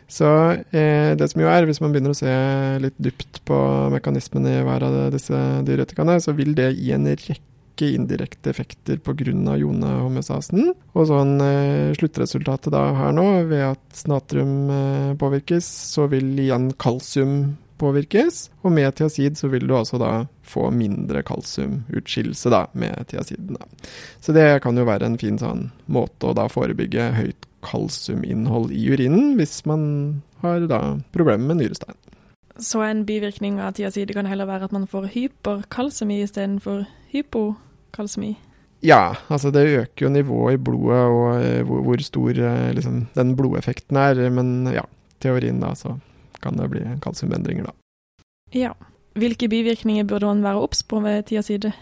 Så 0.09 0.29
eh, 0.73 1.13
det 1.17 1.27
som 1.29 1.43
jo 1.43 1.51
er, 1.51 1.67
hvis 1.69 1.79
man 1.83 1.93
begynner 1.93 2.15
å 2.15 2.17
se 2.17 2.33
litt 2.81 2.97
dypt 2.97 3.43
på 3.45 3.59
mekanismene 3.93 4.57
i 4.57 4.65
hver 4.65 4.85
av 4.87 4.97
disse 5.13 5.37
diuretikene, 5.67 6.17
så 6.23 6.33
vil 6.37 6.55
det 6.57 6.71
gi 6.79 6.91
en 6.95 7.05
rekke 7.13 7.91
indirekte 7.93 8.49
effekter 8.51 8.97
pga. 9.05 9.55
jonehomeostasen. 9.61 10.73
Og 10.97 11.09
sånn 11.11 11.37
eh, 11.45 11.93
sluttresultatet 11.99 12.73
da 12.73 12.87
her 12.97 13.13
nå, 13.15 13.27
ved 13.51 13.67
at 13.69 14.03
natrium 14.09 14.55
eh, 14.73 15.15
påvirkes, 15.21 15.69
så 15.93 16.09
vil 16.11 16.33
igjen 16.41 16.71
kalsium 16.81 17.53
påvirkes. 17.79 18.49
Og 18.65 18.73
med 18.75 18.95
tiazid 18.97 19.37
så 19.37 19.47
vil 19.53 19.67
du 19.69 19.75
altså 19.77 20.01
da 20.01 20.13
få 20.43 20.71
mindre 20.73 21.21
kalsiumutskillelse 21.23 22.65
med 22.73 23.05
tiazidene. 23.13 23.61
Så 24.19 24.33
det 24.35 24.63
kan 24.65 24.77
jo 24.77 24.87
være 24.89 25.05
en 25.05 25.19
fin 25.21 25.37
sånn 25.39 25.69
måte 25.85 26.31
å 26.31 26.35
da 26.37 26.49
forebygge 26.51 27.11
høyt 27.19 27.48
kalsiuminnhold 27.65 28.71
i 28.75 28.85
urinen 28.93 29.33
hvis 29.39 29.63
man 29.69 30.21
har 30.43 30.67
da 30.71 30.81
problemer 31.15 31.51
med 31.51 31.63
nyrestein. 31.63 31.97
Så 32.59 32.81
en 32.83 33.05
bivirkning 33.07 33.61
av 33.63 33.77
tiazide 33.77 34.13
kan 34.15 34.27
heller 34.27 34.47
være 34.49 34.67
at 34.67 34.75
man 34.75 34.87
får 34.87 35.11
hyperkalsemi 35.13 36.19
istedenfor 36.25 36.83
hypokalsemi? 37.13 38.33
Ja, 38.83 39.15
altså 39.27 39.51
det 39.51 39.65
øker 39.67 40.05
jo 40.05 40.11
nivået 40.11 40.55
i 40.55 40.61
blodet 40.63 40.99
og 40.99 41.41
eh, 41.43 41.63
hvor, 41.67 41.81
hvor 41.83 42.03
stor 42.03 42.29
eh, 42.29 42.71
liksom, 42.75 43.07
den 43.15 43.35
blodeffekten 43.35 43.99
er. 43.99 44.21
Men 44.29 44.67
ja, 44.71 44.85
teorien 45.19 45.59
da, 45.59 45.73
så 45.75 45.97
kan 46.43 46.59
det 46.59 46.69
bli 46.71 46.85
kalsiumendringer, 47.03 47.71
da. 47.71 47.75
Ja. 48.55 48.73
Hvilke 49.19 49.49
bivirkninger 49.49 50.05
burde 50.07 50.29
man 50.29 50.43
være 50.43 50.61
obs 50.63 50.83
på 50.83 50.99
ved 51.03 51.23
tiazide? 51.27 51.73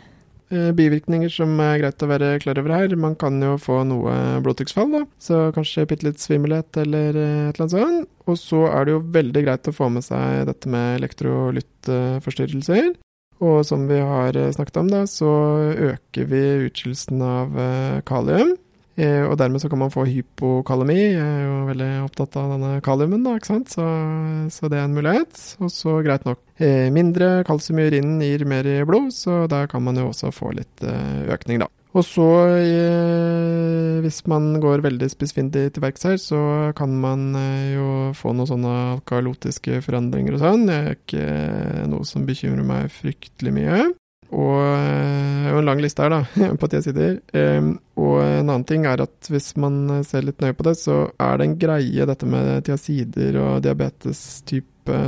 Eh, 0.47 0.69
bivirkninger 0.71 1.27
som 1.31 1.57
er 1.59 1.81
greit 1.81 2.03
å 2.03 2.07
være 2.07 2.37
klar 2.39 2.59
over 2.61 2.71
her. 2.71 2.93
Man 2.95 3.17
kan 3.19 3.35
jo 3.43 3.57
få 3.59 3.81
noe 3.87 4.13
blodtrykksfall, 4.45 4.93
da. 4.93 5.01
Så 5.19 5.39
kanskje 5.55 5.83
bitte 5.89 6.07
litt 6.07 6.23
svimmelhet 6.23 6.79
eller 6.79 7.17
eh, 7.19 7.49
et 7.49 7.57
eller 7.57 7.65
annet 7.65 7.75
sånt. 7.75 8.07
Og 8.31 8.39
så 8.39 8.61
er 8.69 8.87
det 8.87 8.95
jo 8.95 9.01
veldig 9.17 9.43
greit 9.43 9.67
å 9.67 9.75
få 9.75 9.89
med 9.91 10.05
seg 10.07 10.45
dette 10.47 10.71
med 10.71 11.01
elektrolyttforstyrrelser. 11.01 12.93
Og 13.43 13.59
som 13.67 13.83
vi 13.91 13.99
har 13.99 14.39
eh, 14.39 14.53
snakket 14.55 14.79
om, 14.85 14.93
da, 14.93 15.03
så 15.11 15.33
øker 15.91 16.31
vi 16.31 16.43
utskillelsen 16.69 17.27
av 17.27 17.59
kalium. 18.07 18.55
Eh, 18.97 19.21
og 19.27 19.35
dermed 19.37 19.61
så 19.61 19.69
kan 19.69 19.81
man 19.83 19.93
få 19.93 20.07
hypokalemi. 20.09 20.97
Jeg 20.97 21.21
er 21.21 21.43
jo 21.45 21.57
veldig 21.69 21.89
opptatt 22.07 22.37
av 22.41 22.55
denne 22.55 22.71
kaliumen, 22.85 23.21
da, 23.25 23.35
ikke 23.37 23.51
sant. 23.51 23.73
Så, 23.75 23.85
så 24.53 24.71
det 24.73 24.79
er 24.79 24.87
en 24.87 24.97
mulighet. 24.97 25.41
Og 25.61 25.71
så 25.73 25.99
greit 26.05 26.25
nok. 26.25 26.41
Eh, 26.57 26.89
mindre 26.93 27.43
kalsium 27.47 27.81
i 27.83 27.89
urinen 27.91 28.23
gir 28.25 28.45
mer 28.49 28.65
i 28.65 28.79
blod, 28.89 29.11
så 29.13 29.43
der 29.51 29.69
kan 29.69 29.85
man 29.85 29.99
jo 30.01 30.09
også 30.09 30.33
få 30.33 30.55
litt 30.57 30.85
eh, 30.85 31.27
økning, 31.33 31.61
da. 31.61 31.69
Og 31.97 32.03
så, 32.05 32.25
hvis 34.03 34.19
man 34.29 34.59
går 34.61 34.83
veldig 34.85 35.07
spissfindig 35.09 35.63
til 35.73 35.81
verks 35.81 36.03
her, 36.05 36.19
så 36.21 36.41
kan 36.77 36.91
man 37.01 37.31
jo 37.71 37.87
få 38.13 38.35
noen 38.37 38.49
sånne 38.51 38.73
alkalotiske 38.99 39.79
forandringer 39.81 40.35
og 40.35 40.43
sånn. 40.43 40.67
Det 40.69 40.75
er 40.77 40.99
ikke 40.99 41.87
noe 41.89 42.05
som 42.05 42.27
bekymrer 42.27 42.67
meg 42.67 42.91
fryktelig 42.93 43.55
mye. 43.55 43.79
Og 44.35 44.57
det 44.59 45.47
er 45.47 45.53
jo 45.53 45.61
en 45.61 45.69
lang 45.69 45.81
liste 45.83 46.03
her, 46.03 46.11
da, 46.11 46.49
på 46.61 46.69
ti 46.71 46.81
sider. 46.83 47.19
Og 47.97 48.17
en 48.23 48.49
annen 48.49 48.65
ting 48.67 48.87
er 48.89 49.03
at 49.05 49.31
hvis 49.31 49.53
man 49.61 50.01
ser 50.07 50.27
litt 50.27 50.43
nøye 50.43 50.57
på 50.57 50.67
det, 50.67 50.75
så 50.81 51.05
er 51.15 51.39
det 51.39 51.47
en 51.47 51.55
greie 51.61 52.09
dette 52.09 52.27
med 52.27 52.65
tiasider 52.67 53.39
og 53.39 53.63
diabetes 53.63 54.25
type 54.49 54.99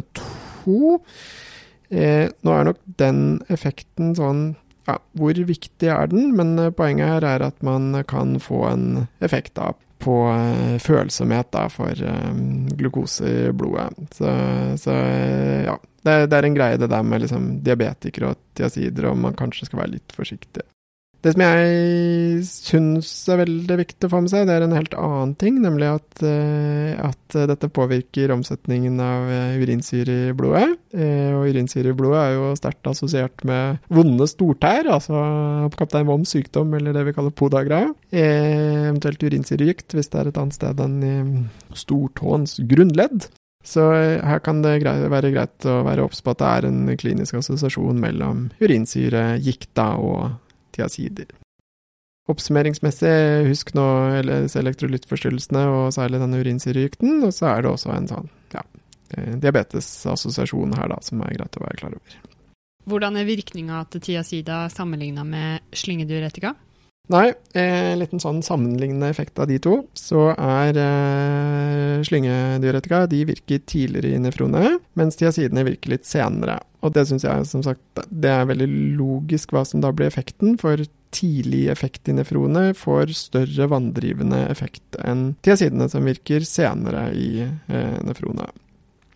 2. 0.65 0.95
Eh, 1.89 2.25
nå 2.45 2.55
er 2.55 2.67
nok 2.69 2.81
den 3.01 3.21
effekten 3.49 4.13
sånn 4.17 4.51
ja, 4.89 4.95
hvor 5.17 5.38
viktig 5.45 5.89
er 5.91 6.09
den? 6.09 6.31
Men 6.38 6.55
poenget 6.77 7.11
her 7.11 7.27
er 7.27 7.45
at 7.45 7.59
man 7.65 7.91
kan 8.09 8.38
få 8.41 8.63
en 8.71 8.85
effekt 9.25 9.55
da, 9.59 9.73
på 10.00 10.15
uh, 10.32 10.77
følsomhet 10.82 11.51
da, 11.53 11.68
for 11.72 12.03
um, 12.08 12.68
glukose 12.79 13.29
i 13.29 13.51
blodet. 13.51 13.94
Så, 14.15 14.34
så 14.79 14.96
ja, 15.65 15.77
det, 16.01 16.18
det, 16.32 16.38
er 16.38 16.48
en 16.48 16.58
greie 16.58 16.79
det 16.79 16.91
der 16.91 17.06
med 17.06 17.25
liksom, 17.25 17.50
diabetikere 17.65 18.34
og 18.34 18.41
tiazider, 18.58 19.12
og 19.12 19.20
man 19.20 19.38
kanskje 19.39 19.70
skal 19.70 19.84
være 19.84 19.98
litt 19.98 20.15
forsiktig. 20.15 20.65
Det 21.19 21.33
som 21.33 21.41
jeg 21.43 22.43
syns 22.47 23.09
er 23.27 23.41
veldig 23.41 23.75
viktig 23.81 24.07
å 24.07 24.11
få 24.13 24.21
med 24.23 24.31
seg, 24.31 24.45
det 24.47 24.53
er 24.55 24.63
en 24.63 24.75
helt 24.77 24.93
annen 24.95 25.33
ting, 25.39 25.57
nemlig 25.59 25.89
at, 25.91 26.21
uh, 26.23 27.09
at 27.09 27.35
dette 27.51 27.67
påvirker 27.75 28.31
omsetningen 28.31 28.95
av 29.03 29.27
uh, 29.27 29.57
urinsyre 29.59 30.15
i 30.29 30.38
blodet. 30.38 30.77
Uh, 30.95 31.35
og 31.41 31.49
urinsyre 31.51 31.91
i 31.91 31.97
blodet 31.99 32.21
er 32.21 32.38
jo 32.38 32.53
sterkt 32.55 32.88
assosiert 32.88 33.43
med 33.47 33.83
vonde 33.91 34.29
stortær, 34.31 34.88
altså 34.95 35.25
Kaptein 35.75 36.07
Woms 36.07 36.31
sykdom, 36.38 36.71
eller 36.79 36.95
det 36.95 37.03
vi 37.09 37.15
kaller 37.17 37.35
podagra. 37.35 37.81
eventuelt 38.15 39.23
urinsyregikt 39.23 39.97
hvis 39.97 40.07
det 40.13 40.21
er 40.21 40.31
et 40.31 40.39
annet 40.39 40.55
sted 40.55 40.79
enn 40.88 40.97
i 41.03 41.15
stortåens 41.75 42.61
grunnledd. 42.63 43.27
Så 43.67 43.83
her 43.91 44.39
kan 44.39 44.61
det 44.63 44.77
være 44.88 45.33
greit 45.33 45.67
å 45.67 45.81
være 45.83 46.05
obs 46.07 46.23
på 46.23 46.31
at 46.31 46.39
det 46.39 46.51
er 46.55 46.67
en 46.69 46.93
klinisk 46.95 47.41
assosiasjon 47.41 47.99
mellom 47.99 48.45
urinsyre, 48.63 49.33
gikt 49.43 49.73
og 50.86 50.93
sider. 50.93 51.29
Oppsummeringsmessig, 52.29 53.12
husk 53.50 53.71
nå 53.74 53.86
elektrolyttforstyrrelsene 54.21 55.63
og 55.74 55.93
særlig 55.95 56.19
denne 56.21 56.41
urinsyregikten, 56.43 57.24
og 57.25 57.33
så 57.33 57.50
er 57.55 57.65
det 57.65 57.71
også 57.71 57.93
en 57.95 58.09
sånn 58.12 58.29
ja, 58.53 58.62
eh, 59.17 59.33
diabetesassosiasjon 59.41 60.75
her 60.77 60.91
da, 60.93 61.00
som 61.05 61.24
er 61.25 61.33
greit 61.39 61.57
å 61.57 61.65
være 61.65 61.79
klar 61.81 61.98
over. 61.98 62.19
Hvordan 62.89 63.17
er 63.17 63.27
virkninga 63.27 63.81
til 63.93 64.03
tiazida 64.05 64.63
sammenligna 64.74 65.25
med 65.25 65.74
slyngediuretika? 65.74 66.53
Nei, 67.10 67.32
en 67.58 67.98
liten 67.98 68.22
sånn 68.22 68.44
sammenlignende 68.46 69.08
effekt 69.10 69.39
av 69.42 69.48
de 69.50 69.58
to, 69.66 69.80
så 69.98 70.28
er 70.36 70.78
eh, 70.78 72.04
slyngedyretika 72.06 73.08
de 73.10 73.24
virker 73.32 73.63
tidligere 73.66 74.13
i 74.13 74.20
nefrone, 74.22 74.75
mens 75.00 75.18
tiazidene 75.18 75.66
virker 75.66 75.96
litt 75.96 76.06
senere. 76.06 76.60
Og 76.86 76.94
det 76.94 77.08
syns 77.10 77.25
jeg 77.25 77.48
som 77.50 77.66
sagt 77.66 78.04
det 78.13 78.30
er 78.30 78.46
veldig 78.51 78.70
logisk 79.00 79.56
hva 79.56 79.66
som 79.66 79.82
da 79.82 79.89
blir 79.89 80.12
effekten, 80.12 80.54
for 80.62 80.86
tidlig 81.10 81.66
effekt 81.74 82.06
i 82.12 82.13
nefrone 82.13 82.75
får 82.78 83.16
større 83.18 83.66
vanndrivende 83.72 84.44
effekt 84.51 85.00
enn 85.01 85.32
tiazidene 85.42 85.89
som 85.89 86.06
virker 86.06 86.46
senere 86.46 87.08
i 87.18 87.30
eh, 87.42 87.98
nefrone. 88.06 88.46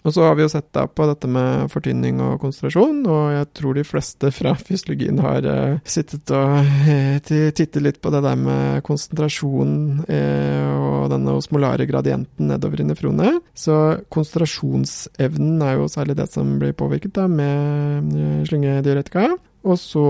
Og 0.04 0.12
så 0.12 0.26
har 0.26 0.36
vi 0.36 0.44
jo 0.44 0.52
sett 0.52 0.68
da 0.76 0.84
på 0.88 1.06
dette 1.08 1.30
med 1.32 1.72
fortynning 1.72 2.20
og 2.24 2.42
konsentrasjon, 2.44 3.06
og 3.08 3.24
jeg 3.38 3.48
tror 3.56 3.78
de 3.78 3.86
fleste 3.88 4.32
fra 4.36 4.54
fysiologien 4.68 5.22
har 5.24 5.48
eh, 5.48 5.78
sittet 5.88 6.34
og 6.36 6.74
eh, 6.92 7.20
tittet 7.24 7.80
litt 7.84 8.02
på 8.04 8.12
det 8.14 8.24
der 8.26 8.40
med 8.40 8.84
konsentrasjon 8.88 10.04
eh, 10.12 10.74
og 10.74 11.08
denne 11.14 11.38
osmolare 11.40 11.88
gradienten 11.88 12.52
nedover 12.52 12.84
i 12.84 12.90
nefronet. 12.90 13.40
Så 13.56 13.78
konsentrasjonsevnen 14.14 15.64
er 15.64 15.80
jo 15.80 15.90
særlig 15.92 16.18
det 16.20 16.28
som 16.32 16.58
blir 16.60 16.76
påvirket 16.78 17.16
da 17.16 17.26
med 17.30 18.14
uh, 18.14 18.44
slyngediuretika. 18.48 19.34
Og 19.64 19.78
så 19.80 20.04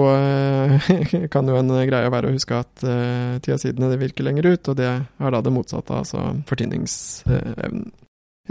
kan 1.34 1.50
jo 1.50 1.58
en 1.60 1.74
greie 1.86 2.10
være 2.10 2.30
å 2.30 2.34
huske 2.34 2.58
at 2.58 2.86
uh, 2.88 3.38
tiasidene 3.46 3.92
virker 4.02 4.26
lenger 4.26 4.50
ut, 4.56 4.72
og 4.72 4.80
det 4.80 4.90
er 4.90 5.36
da 5.36 5.42
det 5.46 5.54
motsatte, 5.54 6.00
altså 6.02 6.32
fortynningsevnen. 6.50 7.92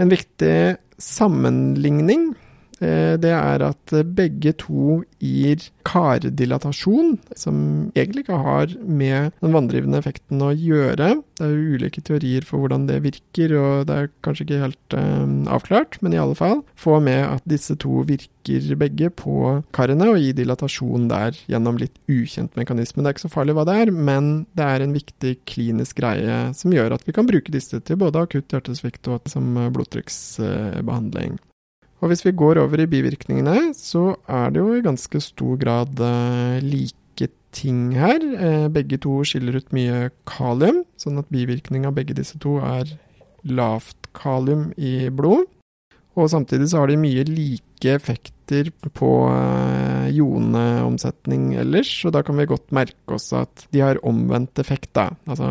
En 0.01 0.09
viktig 0.09 0.77
sammenligning 0.97 2.31
det 2.79 3.31
er 3.31 3.63
at 3.63 3.93
begge 4.17 4.53
to 4.59 5.01
gir 5.23 5.61
kardilatasjon, 5.87 7.17
som 7.37 7.57
egentlig 7.95 8.25
ikke 8.25 8.39
har 8.43 8.73
med 8.81 9.33
den 9.43 9.55
vanndrivende 9.55 9.99
effekten 9.99 10.41
å 10.43 10.51
gjøre. 10.55 11.13
Det 11.37 11.45
er 11.45 11.53
jo 11.53 11.77
ulike 11.77 12.03
teorier 12.05 12.47
for 12.47 12.63
hvordan 12.63 12.87
det 12.89 13.01
virker, 13.05 13.55
og 13.59 13.87
det 13.89 13.97
er 13.97 14.11
kanskje 14.25 14.47
ikke 14.47 14.61
helt 14.63 14.97
um, 14.97 15.35
avklart, 15.51 15.99
men 16.01 16.15
i 16.15 16.21
alle 16.21 16.37
fall 16.39 16.63
få 16.79 16.99
med 17.03 17.21
at 17.27 17.45
disse 17.49 17.75
to 17.81 18.03
virker 18.07 18.73
begge 18.79 19.07
på 19.15 19.59
karene 19.75 20.09
og 20.11 20.19
gir 20.19 20.35
dilatasjon 20.35 21.07
der 21.11 21.37
gjennom 21.47 21.79
litt 21.79 21.95
ukjent 22.11 22.57
mekanisme. 22.59 23.03
Det 23.03 23.11
er 23.11 23.17
ikke 23.17 23.27
så 23.27 23.33
farlig 23.37 23.55
hva 23.57 23.67
det 23.69 23.77
er, 23.85 23.93
men 23.93 24.33
det 24.57 24.67
er 24.67 24.83
en 24.83 24.95
viktig 24.95 25.37
klinisk 25.49 26.01
greie 26.01 26.41
som 26.57 26.75
gjør 26.75 26.97
at 26.97 27.07
vi 27.07 27.15
kan 27.15 27.29
bruke 27.29 27.53
disse 27.53 27.79
til 27.79 27.99
både 28.01 28.27
akutt 28.27 28.51
hjertesvikt 28.55 29.11
og 29.11 29.31
som 29.31 29.55
blodtrykksbehandling. 29.75 31.39
Og 32.03 32.11
hvis 32.11 32.25
vi 32.25 32.33
går 32.35 32.59
over 32.59 32.83
i 32.83 32.89
bivirkningene, 32.91 33.71
så 33.71 34.17
er 34.27 34.51
det 34.51 34.59
jo 34.59 34.73
i 34.75 34.83
ganske 34.83 35.21
stor 35.23 35.55
grad 35.61 36.01
uh, 36.03 36.59
like 36.59 37.29
ting 37.55 37.93
her. 37.95 38.19
Uh, 38.19 38.67
begge 38.67 38.99
to 39.05 39.21
skiller 39.23 39.55
ut 39.55 39.71
mye 39.71 40.09
kalium, 40.27 40.81
sånn 40.99 41.21
at 41.21 41.31
bivirkning 41.31 41.87
av 41.87 41.95
begge 41.95 42.17
disse 42.17 42.35
to 42.43 42.57
er 42.59 42.91
lavt 43.47 44.11
kalium 44.19 44.73
i 44.75 45.07
blod. 45.15 45.47
Og 46.19 46.27
samtidig 46.29 46.67
så 46.69 46.83
har 46.83 46.91
de 46.91 46.99
mye 46.99 47.23
like 47.29 47.72
effekter 47.91 48.69
på 48.95 49.09
uh, 49.27 50.07
joneomsetning 50.13 51.53
ellers, 51.59 51.91
og 52.05 52.13
da 52.15 52.21
kan 52.25 52.37
vi 52.37 52.47
godt 52.49 52.73
merke 52.75 53.15
oss 53.15 53.31
at 53.35 53.65
de 53.73 53.81
har 53.83 54.01
omvendt 54.07 54.59
effekt, 54.61 54.91
da, 54.95 55.09
altså 55.27 55.49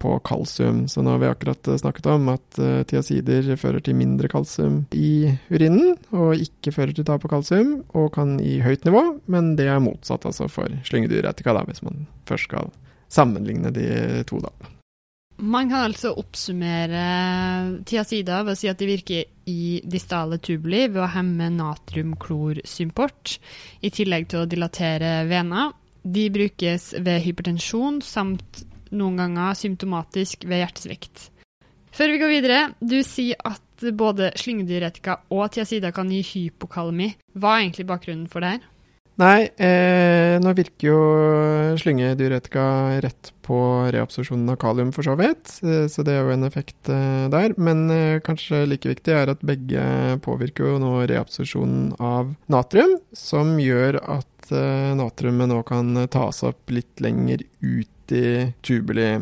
på 0.00 0.16
kalsium. 0.26 0.82
Så 0.90 1.04
nå 1.04 1.14
har 1.14 1.22
vi 1.22 1.30
akkurat 1.30 1.70
snakket 1.80 2.10
om 2.10 2.30
at 2.32 2.60
tiazider 2.90 3.52
fører 3.60 3.84
til 3.84 3.98
mindre 3.98 4.30
kalsium 4.32 4.82
i 4.96 5.30
urinen, 5.52 5.94
og 6.16 6.40
ikke 6.40 6.74
fører 6.74 6.96
til 6.96 7.06
tap 7.06 7.24
av 7.28 7.34
kalsium, 7.36 7.78
og 7.94 8.12
kan 8.16 8.38
i 8.42 8.58
høyt 8.64 8.88
nivå, 8.88 9.04
men 9.30 9.54
det 9.60 9.68
er 9.70 9.84
motsatt 9.84 10.26
altså 10.28 10.48
for 10.50 10.80
slyngedyretika, 10.88 11.54
hvis 11.68 11.84
man 11.86 12.06
først 12.28 12.50
skal 12.50 12.72
sammenligne 13.10 13.72
de 13.74 14.24
to, 14.28 14.40
da. 14.42 14.52
Man 15.40 15.70
kan 15.70 15.86
altså 15.86 16.12
oppsummere 16.20 17.04
tiazider 17.88 18.44
ved 18.44 18.52
å 18.52 18.58
si 18.60 18.68
at 18.68 18.80
de 18.80 18.88
virker 18.90 19.48
i 19.48 19.80
distale 19.88 20.36
tubuli 20.42 20.82
ved 20.90 21.00
å 21.00 21.08
hemme 21.14 21.48
natriumklorsymport, 21.54 23.38
i 23.80 23.90
tillegg 23.94 24.28
til 24.30 24.42
å 24.42 24.48
dilatere 24.50 25.24
vener. 25.30 25.72
De 26.04 26.26
brukes 26.32 26.90
ved 27.00 27.24
hypertensjon 27.24 28.00
samt 28.04 28.64
noen 28.92 29.20
ganger 29.20 29.56
symptomatisk 29.58 30.44
ved 30.48 30.64
hjertesvikt. 30.64 31.28
Før 31.90 32.12
vi 32.12 32.20
går 32.20 32.30
videre, 32.30 32.60
du 32.80 33.00
sier 33.06 33.40
at 33.48 33.86
både 33.96 34.30
slyngedyretika 34.38 35.22
og 35.34 35.48
tiazida 35.56 35.90
kan 35.94 36.10
gi 36.12 36.20
hypokalemi. 36.26 37.10
Hva 37.34 37.56
er 37.56 37.64
egentlig 37.64 37.88
bakgrunnen 37.88 38.28
for 38.30 38.44
det 38.44 38.54
her? 38.54 38.69
Nei, 39.20 39.50
eh, 39.60 40.38
nå 40.40 40.52
virker 40.56 40.86
jo 40.86 41.00
slyngediuretika 41.76 42.62
rett 43.04 43.32
på 43.44 43.58
reabsorsjonen 43.92 44.48
av 44.54 44.56
kalium, 44.62 44.92
for 44.96 45.04
så 45.04 45.16
vidt. 45.18 45.58
Eh, 45.60 45.84
så 45.92 46.04
det 46.06 46.14
er 46.14 46.24
jo 46.24 46.32
en 46.32 46.46
effekt 46.48 46.88
eh, 46.88 47.26
der. 47.32 47.52
Men 47.60 47.82
eh, 47.92 48.20
kanskje 48.24 48.62
like 48.70 48.88
viktig 48.88 49.12
er 49.12 49.34
at 49.34 49.44
begge 49.44 49.82
påvirker 50.24 50.70
jo 50.70 50.78
nå 50.80 50.94
reabsorsjonen 51.10 51.98
av 52.00 52.32
natrium, 52.52 52.96
som 53.12 53.58
gjør 53.60 54.00
at 54.00 54.54
eh, 54.54 54.94
natriumet 54.96 55.52
nå 55.52 55.60
kan 55.68 56.06
tas 56.08 56.40
opp 56.48 56.72
litt 56.72 57.04
lenger 57.04 57.44
ut 57.60 58.16
i 58.16 58.48
tubuli. 58.64 59.18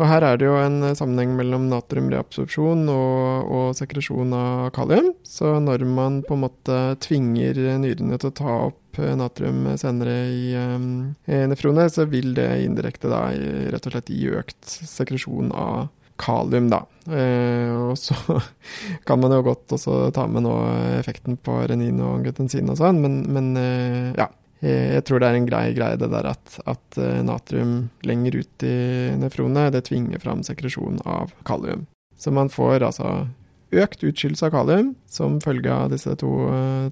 Og 0.00 0.06
her 0.08 0.24
er 0.24 0.38
det 0.40 0.46
jo 0.48 0.56
en 0.56 0.80
sammenheng 0.96 1.34
mellom 1.36 1.66
natriumreabsorpsjon 1.68 2.86
og, 2.88 3.50
og 3.52 3.66
sekresjon 3.76 4.32
av 4.32 4.70
kalium. 4.76 5.12
Så 5.28 5.58
når 5.60 5.84
man 5.84 6.22
på 6.24 6.38
en 6.38 6.44
måte 6.46 6.78
tvinger 7.04 7.60
nyrene 7.82 8.16
til 8.16 8.30
å 8.30 8.38
ta 8.40 8.54
opp 8.70 8.78
natrium 8.96 9.68
senere 9.78 10.16
i 10.32 10.50
i 10.50 11.40
nefronet, 11.52 11.92
så 11.94 12.08
vil 12.10 12.32
det 12.34 12.48
indirekte 12.64 13.12
da 13.12 13.28
rett 13.30 13.86
og 13.86 13.94
slett 13.94 14.10
gi 14.12 14.32
økt 14.40 14.72
sekresjon 14.88 15.52
av 15.54 15.90
kalium, 16.20 16.68
da. 16.72 16.82
Eh, 17.08 17.70
og 17.90 17.96
så 17.98 18.16
kan 19.08 19.20
man 19.22 19.34
jo 19.36 19.44
godt 19.46 19.76
også 19.76 20.10
ta 20.16 20.26
med 20.30 20.44
nå 20.44 20.54
effekten 20.98 21.38
på 21.40 21.62
renin 21.70 22.00
og 22.02 22.18
angiotensin 22.18 22.68
og 22.72 22.80
sånn, 22.80 23.00
men, 23.04 23.22
men 23.32 23.50
eh, 23.60 24.12
ja. 24.20 24.28
Eh, 24.60 24.96
jeg 24.96 25.06
tror 25.08 25.22
det 25.22 25.30
er 25.30 25.38
en 25.38 25.48
grei 25.48 25.64
greie 25.76 25.98
det 26.00 26.10
der 26.12 26.30
at, 26.32 26.58
at 26.70 27.00
eh, 27.00 27.22
natrium 27.26 27.90
lenger 28.06 28.40
ut 28.42 28.66
i 28.66 28.76
nefronet, 29.20 29.72
det 29.74 29.86
tvinger 29.88 30.22
fram 30.22 30.44
sekresjon 30.46 31.00
av 31.08 31.34
kalium. 31.48 31.86
Så 32.20 32.32
man 32.34 32.52
får 32.52 32.84
altså 32.84 33.28
økt 33.70 34.04
utskillelse 34.04 34.48
av 34.48 34.54
kalium 34.54 34.94
som 35.08 35.38
følge 35.40 35.72
av 35.72 35.92
disse 35.92 36.12
to 36.20 36.30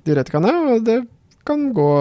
diuretikaene, 0.06 0.52
og 0.72 0.84
det 0.86 1.00
kan 1.48 1.72
gå 1.72 1.92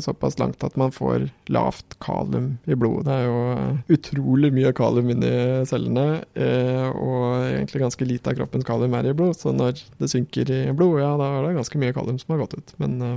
såpass 0.00 0.38
langt 0.38 0.64
at 0.64 0.76
man 0.76 0.90
får 0.92 1.28
lavt 1.54 1.98
kalium 2.02 2.48
i 2.66 2.74
blodet. 2.74 3.06
Det 3.06 3.14
er 3.14 3.28
jo 3.28 3.94
utrolig 3.94 4.50
mye 4.54 4.72
kalium 4.74 5.12
inni 5.14 5.30
cellene, 5.70 6.06
eh, 6.34 6.88
og 6.90 7.44
egentlig 7.44 7.84
ganske 7.84 8.08
lite 8.08 8.32
av 8.32 8.40
kroppens 8.40 8.66
kalium 8.66 8.96
er 8.98 9.10
i 9.10 9.14
blod, 9.14 9.38
så 9.38 9.54
når 9.54 9.84
det 10.00 10.10
synker 10.10 10.50
i 10.50 10.60
blod, 10.74 10.98
ja, 11.02 11.12
da 11.20 11.30
er 11.36 11.46
det 11.46 11.58
ganske 11.60 11.78
mye 11.78 11.94
kalium 11.94 12.18
som 12.18 12.34
har 12.34 12.42
gått 12.42 12.58
ut. 12.58 12.74
Men 12.82 12.98
eh, 12.98 13.16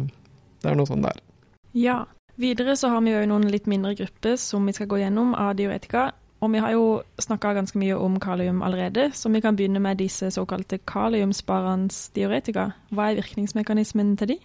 det 0.62 0.70
er 0.70 0.78
noe 0.78 0.90
sånn 0.90 1.02
det 1.06 1.16
er. 1.16 1.24
Ja. 1.72 2.06
Videre 2.42 2.74
så 2.80 2.90
har 2.90 3.04
vi 3.06 3.12
jo 3.12 3.22
noen 3.30 3.50
litt 3.52 3.68
mindre 3.70 3.94
grupper 4.00 4.38
som 4.40 4.66
vi 4.66 4.74
skal 4.74 4.90
gå 4.90 5.02
gjennom 5.04 5.36
av 5.38 5.54
diuretika. 5.60 6.10
Og 6.42 6.50
vi 6.56 6.62
har 6.64 6.74
jo 6.74 6.86
snakka 7.22 7.54
ganske 7.54 7.78
mye 7.78 7.98
om 8.02 8.16
kalium 8.22 8.64
allerede, 8.66 9.12
så 9.14 9.30
vi 9.30 9.44
kan 9.44 9.58
begynne 9.58 9.82
med 9.84 10.00
disse 10.02 10.32
såkalte 10.34 10.80
kaliumsparende 10.90 11.94
diuretika. 12.16 12.72
Hva 12.90 13.12
er 13.12 13.20
virkningsmekanismen 13.20 14.16
til 14.18 14.34
de? 14.34 14.40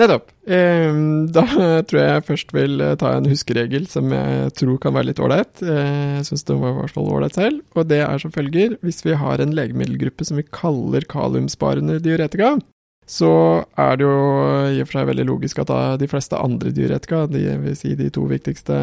Nettopp. 0.00 0.32
Eh, 0.50 0.96
da 1.36 1.44
tror 1.86 2.00
jeg 2.00 2.08
jeg 2.08 2.26
først 2.30 2.54
vil 2.56 2.80
eh, 2.82 2.96
ta 2.98 3.12
en 3.14 3.28
huskeregel 3.30 3.84
som 3.90 4.08
jeg 4.10 4.54
tror 4.58 4.80
kan 4.82 4.96
være 4.96 5.12
litt 5.12 5.20
ålreit. 5.22 5.62
Eh, 5.62 6.16
jeg 6.18 6.28
syns 6.30 6.48
den 6.48 6.62
var 6.64 6.72
i 6.72 6.78
hvert 6.80 6.96
fall 6.96 7.12
ålreit 7.12 7.38
selv. 7.38 7.60
Og 7.76 7.92
det 7.92 8.00
er 8.06 8.22
som 8.22 8.32
følger 8.34 8.78
hvis 8.82 9.04
vi 9.04 9.14
har 9.20 9.42
en 9.42 9.54
legemiddelgruppe 9.54 10.26
som 10.26 10.40
vi 10.40 10.48
kaller 10.48 11.06
kaliumsparende 11.12 12.00
diuretika, 12.02 12.56
så 13.06 13.30
er 13.76 13.98
det 14.00 14.06
jo 14.06 14.18
i 14.72 14.80
og 14.80 14.88
for 14.88 14.98
seg 14.98 15.08
veldig 15.10 15.26
logisk 15.28 15.60
at 15.60 15.72
de 16.00 16.08
fleste 16.08 16.38
andre 16.40 16.72
diuretika, 16.74 17.24
de 17.28 17.42
vil 17.60 17.76
si 17.76 17.92
de 17.98 18.08
to 18.12 18.24
viktigste 18.30 18.76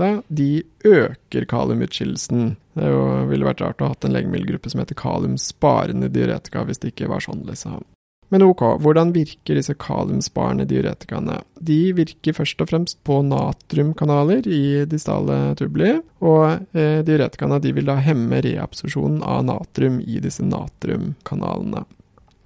da, 0.00 0.10
de 0.28 0.64
øker 0.88 1.48
kaliumutskillelsen. 1.50 2.54
Det 2.74 2.90
jo, 2.90 3.02
ville 3.30 3.46
vært 3.46 3.60
rart 3.62 3.82
å 3.82 3.90
ha 3.90 3.94
hatt 3.94 4.06
en 4.08 4.16
legemiddelgruppe 4.16 4.72
som 4.72 4.80
heter 4.82 4.98
kaliumsparende 4.98 6.08
diuretika, 6.10 6.64
hvis 6.66 6.80
det 6.82 6.94
ikke 6.94 7.10
var 7.12 7.22
sånn, 7.22 7.44
liksom. 7.46 7.84
Men 8.32 8.42
ok, 8.42 8.62
hvordan 8.82 9.12
virker 9.14 9.58
disse 9.58 9.76
kaliumsparende 9.78 10.64
diuretikaene? 10.66 11.36
De 11.60 11.92
virker 11.94 12.34
først 12.34 12.64
og 12.64 12.70
fremst 12.72 12.98
på 13.06 13.20
natriumkanaler 13.28 14.48
i 14.48 14.64
distale 14.90 15.52
tubuli, 15.60 15.92
og 16.24 16.64
eh, 16.74 17.04
diuretikaene 17.06 17.60
vil 17.62 17.86
da 17.86 18.00
hemme 18.02 18.40
reabsorsjonen 18.42 19.20
av 19.22 19.44
natrium 19.46 20.00
i 20.00 20.18
disse 20.24 20.42
natriumkanalene. 20.48 21.84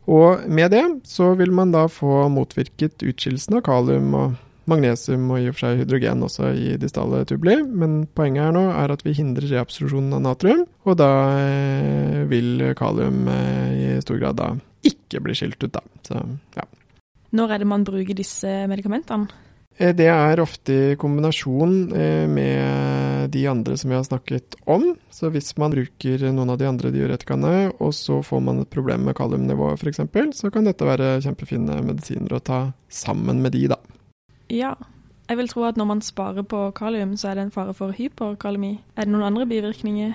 Og 0.09 0.45
med 0.49 0.73
det 0.73 0.85
så 1.09 1.35
vil 1.37 1.53
man 1.53 1.73
da 1.75 1.85
få 1.93 2.27
motvirket 2.33 3.05
utskillelsen 3.05 3.59
av 3.59 3.65
kalium 3.67 4.15
og 4.17 4.37
magnesium 4.69 5.27
og 5.33 5.41
i 5.41 5.49
og 5.49 5.57
for 5.57 5.65
seg 5.67 5.83
hydrogen 5.83 6.25
også 6.25 6.53
i 6.57 6.77
distale 6.81 7.23
tubuli, 7.29 7.57
men 7.65 8.03
poenget 8.17 8.49
her 8.49 8.57
nå 8.57 8.65
er 8.73 8.93
at 8.93 9.05
vi 9.05 9.17
hindrer 9.17 9.49
reabsorpsjonen 9.53 10.17
av 10.19 10.25
natrium, 10.25 10.65
og 10.85 10.99
da 11.01 11.11
eh, 11.41 12.25
vil 12.29 12.67
kalium 12.79 13.29
eh, 13.33 13.77
i 13.77 13.91
stor 14.05 14.21
grad 14.21 14.41
da 14.41 14.51
ikke 14.89 15.23
bli 15.25 15.37
skilt 15.37 15.61
ut, 15.65 15.73
da. 15.73 15.85
Så, 16.05 16.21
ja. 16.57 16.67
Når 17.37 17.55
er 17.55 17.63
det 17.63 17.69
man 17.69 17.85
bruker 17.85 18.17
disse 18.17 18.53
medikamentene? 18.71 19.29
Eh, 19.79 19.95
det 19.97 20.09
er 20.13 20.43
ofte 20.43 20.75
i 20.75 20.97
kombinasjon 21.01 21.75
eh, 21.97 22.27
med 22.31 23.33
de 23.33 23.45
andre 23.51 23.77
som 23.79 23.91
vi 23.91 23.97
har 23.97 24.05
snakket 24.07 24.59
om. 24.67 24.91
Så 25.11 25.31
hvis 25.35 25.55
man 25.61 25.75
bruker 25.75 26.29
noen 26.33 26.53
av 26.53 26.61
de 26.61 26.69
andre 26.69 26.93
diuretikaene, 26.95 27.71
og 27.79 27.95
så 27.97 28.21
får 28.27 28.45
man 28.45 28.63
et 28.63 28.71
problem 28.75 29.09
med 29.09 29.17
kaliumnivået 29.19 29.81
f.eks., 29.81 30.05
så 30.39 30.53
kan 30.55 30.69
dette 30.69 30.87
være 30.87 31.19
kjempefine 31.25 31.81
medisiner 31.87 32.37
å 32.37 32.45
ta 32.45 32.61
sammen 32.89 33.43
med 33.45 33.57
de, 33.57 33.67
da. 33.75 33.81
Ja. 34.53 34.77
Jeg 35.29 35.37
vil 35.37 35.51
tro 35.51 35.67
at 35.69 35.77
når 35.77 35.89
man 35.91 36.01
sparer 36.01 36.45
på 36.49 36.63
kalium, 36.73 37.13
så 37.21 37.29
er 37.29 37.37
det 37.37 37.43
en 37.45 37.53
fare 37.53 37.75
for 37.77 37.93
hyperkalemi. 37.93 38.79
Er 38.97 39.05
det 39.05 39.13
noen 39.13 39.27
andre 39.27 39.45
bivirkninger? 39.51 40.15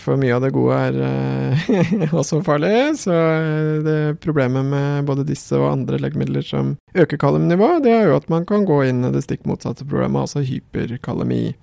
For 0.00 0.18
mye 0.20 0.34
av 0.36 0.44
det 0.44 0.52
gode 0.54 0.76
er 0.76 0.98
uh, 1.00 2.16
også 2.20 2.42
farlig. 2.46 2.72
Så 3.00 3.14
eh, 3.14 3.78
det 3.86 3.98
problemet 4.22 4.68
med 4.68 5.06
både 5.08 5.24
disse 5.26 5.56
og 5.58 5.70
andre 5.70 5.98
legemidler 6.02 6.44
som 6.46 6.74
øker 6.94 7.20
kaliumnivået, 7.20 7.82
det 7.86 7.94
er 7.96 8.10
jo 8.10 8.18
at 8.20 8.28
man 8.32 8.46
kan 8.48 8.68
gå 8.68 8.82
inn 8.90 9.06
i 9.08 9.12
det 9.14 9.24
stikk 9.24 9.46
motsatte 9.48 9.88
problemet, 9.88 10.28
altså 10.28 10.44
hyperkalemi. 10.46 11.56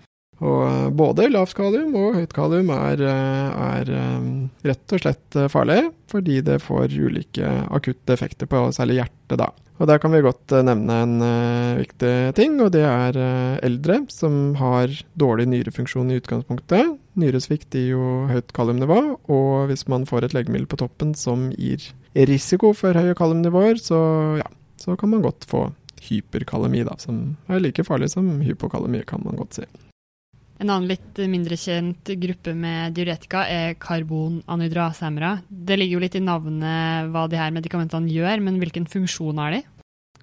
Og 0.44 0.62
uh, 0.68 0.88
både 0.92 1.30
lavt 1.32 1.56
kalium 1.58 1.96
og 2.00 2.18
høyt 2.20 2.36
kalium 2.36 2.72
er, 2.76 3.02
uh, 3.02 3.66
er 3.80 3.92
rett 4.68 4.96
og 4.96 5.04
slett 5.04 5.38
farlig, 5.52 5.82
fordi 6.12 6.42
det 6.46 6.62
får 6.64 6.94
ulike 6.94 7.50
akutte 7.74 8.16
effekter 8.16 8.50
på 8.50 8.68
særlig 8.76 9.02
hjertet, 9.02 9.40
da. 9.42 9.52
Og 9.82 9.88
Der 9.90 9.98
kan 10.00 10.14
vi 10.14 10.22
godt 10.22 10.54
nevne 10.64 10.96
en 11.02 11.16
viktig 11.80 12.36
ting, 12.38 12.60
og 12.62 12.70
det 12.76 12.84
er 12.86 13.18
eldre 13.66 14.04
som 14.14 14.54
har 14.56 14.94
dårlig 15.20 15.48
nyrefunksjon 15.50 16.12
i 16.14 16.20
utgangspunktet. 16.22 16.94
Nyresvikt 17.20 17.74
gir 17.74 17.96
jo 17.96 18.12
høyt 18.30 18.54
kaliumnivå, 18.56 19.00
og 19.34 19.72
hvis 19.72 19.88
man 19.92 20.06
får 20.08 20.30
et 20.30 20.38
legemiddel 20.38 20.70
på 20.70 20.80
toppen 20.80 21.16
som 21.18 21.50
gir 21.58 21.90
risiko 22.14 22.72
for 22.78 22.94
høye 22.94 23.18
kaliumnivåer, 23.18 23.82
så, 23.82 24.00
ja, 24.40 24.48
så 24.78 24.96
kan 24.96 25.10
man 25.10 25.26
godt 25.26 25.50
få 25.50 25.72
hyperkalemi, 26.04 26.84
da, 26.88 26.98
som 27.00 27.36
er 27.48 27.64
like 27.64 27.86
farlig 27.88 28.12
som 28.14 28.42
hypokalemi, 28.44 29.04
kan 29.08 29.24
man 29.26 29.40
godt 29.40 29.62
si. 29.62 29.68
En 30.62 30.70
annen 30.70 30.90
litt 30.92 31.20
mindre 31.30 31.58
kjent 31.60 32.14
gruppe 32.22 32.54
med 32.56 32.94
diuretika 32.98 33.44
er 33.50 33.78
karbonanhydrasehemmere. 33.82 35.40
Det 35.50 35.78
ligger 35.80 35.98
jo 35.98 36.04
litt 36.06 36.18
i 36.20 36.24
navnet 36.24 37.10
hva 37.14 37.26
de 37.32 37.40
her 37.42 37.54
medikamentene 37.56 38.12
gjør, 38.12 38.44
men 38.46 38.60
hvilken 38.62 38.86
funksjon 38.90 39.42
har 39.42 39.58
de? 39.58 39.64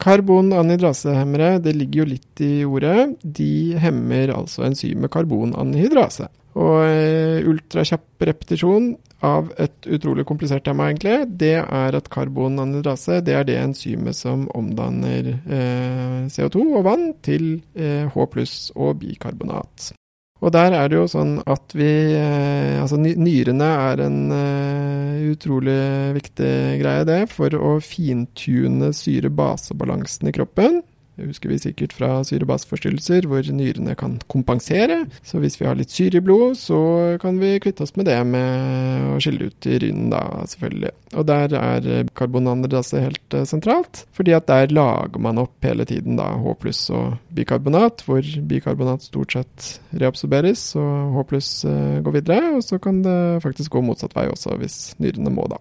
Karbonanhydrasehemmere, 0.00 1.58
det 1.60 1.74
ligger 1.76 2.04
jo 2.04 2.10
litt 2.14 2.40
i 2.44 2.52
ordet. 2.64 3.18
De 3.20 3.76
hemmer 3.82 4.32
altså 4.32 4.64
enzymet 4.64 5.12
karbonanhydrase. 5.12 6.30
Og 6.58 6.78
eh, 6.82 7.46
ultrakjapp 7.46 8.24
repetisjon 8.26 8.94
av 9.22 9.52
et 9.60 9.86
utrolig 9.92 10.24
komplisert 10.26 10.64
tema, 10.64 10.88
egentlig, 10.88 11.28
det 11.38 11.58
er 11.60 11.96
at 11.98 12.08
karbonanhydrase 12.10 13.20
det 13.26 13.36
er 13.36 13.46
det 13.46 13.58
enzymet 13.60 14.16
som 14.16 14.48
omdanner 14.56 15.34
eh, 15.36 16.18
CO2 16.32 16.64
og 16.64 16.84
vann 16.88 17.10
til 17.22 17.52
eh, 17.76 18.08
H 18.08 18.28
pluss 18.32 18.70
og 18.74 19.02
bikarbonat. 19.04 19.92
Og 20.40 20.52
der 20.54 20.72
er 20.72 20.88
det 20.88 20.96
jo 20.96 21.06
sånn 21.10 21.34
at 21.44 21.74
vi 21.76 21.90
eh, 22.16 22.80
Altså 22.80 22.96
nyrene 22.96 23.66
er 23.90 24.00
en 24.06 24.20
uh, 24.32 25.18
utrolig 25.30 25.80
viktig 26.16 26.52
greie, 26.80 27.04
det, 27.04 27.18
for 27.28 27.52
å 27.52 27.74
fintune 27.84 28.88
syre-basebalansen 28.96 30.30
i 30.30 30.34
kroppen. 30.34 30.80
Det 31.20 31.26
husker 31.28 31.50
vi 31.52 31.58
sikkert 31.60 31.92
fra 31.92 32.08
syrebasforstyrrelser, 32.24 33.26
hvor 33.28 33.44
nyrene 33.52 33.92
kan 33.98 34.14
kompensere. 34.32 35.02
Så 35.26 35.40
hvis 35.42 35.58
vi 35.60 35.66
har 35.68 35.76
litt 35.76 35.92
syre 35.92 36.16
i 36.16 36.24
blod, 36.24 36.56
så 36.56 36.78
kan 37.20 37.36
vi 37.42 37.58
kvitte 37.60 37.84
oss 37.84 37.92
med 37.98 38.08
det 38.08 38.16
med 38.24 39.10
å 39.12 39.18
skille 39.20 39.50
ut 39.50 39.68
urinen, 39.68 40.08
da, 40.14 40.22
selvfølgelig. 40.48 40.94
Og 41.20 41.26
der 41.28 41.56
er 41.58 42.08
karbonandrase 42.16 43.02
helt 43.04 43.36
uh, 43.36 43.44
sentralt, 43.48 44.06
fordi 44.16 44.32
at 44.36 44.48
der 44.48 44.72
lager 44.72 45.20
man 45.20 45.42
opp 45.42 45.66
hele 45.66 45.84
tiden 45.88 46.16
da 46.16 46.30
H 46.40 46.54
pluss 46.62 46.86
og 46.94 47.18
bikarbonat, 47.36 48.06
hvor 48.06 48.24
bikarbonat 48.48 49.04
stort 49.04 49.36
sett 49.36 49.68
reabsorberes 49.92 50.70
og 50.80 51.18
H 51.18 51.26
pluss 51.34 51.50
uh, 51.68 52.00
går 52.06 52.16
videre. 52.16 52.54
Og 52.56 52.64
så 52.64 52.80
kan 52.80 53.04
det 53.04 53.18
faktisk 53.44 53.76
gå 53.76 53.84
motsatt 53.84 54.16
vei 54.16 54.30
også, 54.32 54.56
hvis 54.62 54.80
nyrene 55.02 55.34
må, 55.36 55.44
da. 55.52 55.60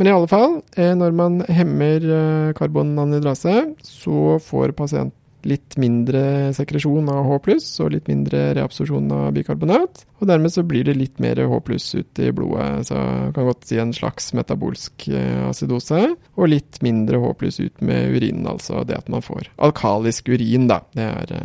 Men 0.00 0.08
i 0.08 0.12
alle 0.16 0.28
fall, 0.32 0.62
eh, 0.80 0.94
når 0.96 1.12
man 1.12 1.34
hemmer 1.52 2.00
eh, 2.00 2.52
karbonanhydrase, 2.56 3.56
så 3.84 4.38
får 4.40 4.72
pasienten 4.78 5.18
litt 5.44 5.76
mindre 5.80 6.52
sekresjon 6.56 7.08
av 7.08 7.26
H 7.28 7.36
og 7.84 7.92
litt 7.92 8.08
mindre 8.08 8.40
reabsorsjon 8.56 9.12
av 9.12 9.30
bikarbonat. 9.36 10.06
Og 10.20 10.28
dermed 10.28 10.52
så 10.52 10.64
blir 10.64 10.88
det 10.88 10.96
litt 10.96 11.20
mer 11.20 11.36
H 11.44 11.60
ute 11.60 12.24
i 12.24 12.32
blodet, 12.32 12.88
så 12.88 12.96
jeg 12.96 13.36
kan 13.36 13.48
godt 13.50 13.68
si 13.68 13.80
en 13.80 13.92
slags 13.96 14.32
metabolsk 14.36 15.08
eh, 15.12 15.44
acidose. 15.50 16.00
Og 16.36 16.48
litt 16.48 16.80
mindre 16.80 17.20
H 17.20 17.34
ut 17.36 17.84
med 17.84 18.16
urinen, 18.16 18.48
altså 18.48 18.80
det 18.88 18.96
at 19.02 19.12
man 19.12 19.24
får 19.24 19.52
alkalisk 19.60 20.32
urin, 20.32 20.68
da. 20.72 20.80
Det 20.96 21.10
er 21.12 21.36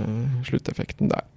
slutteffekten 0.48 1.12
der. 1.12 1.28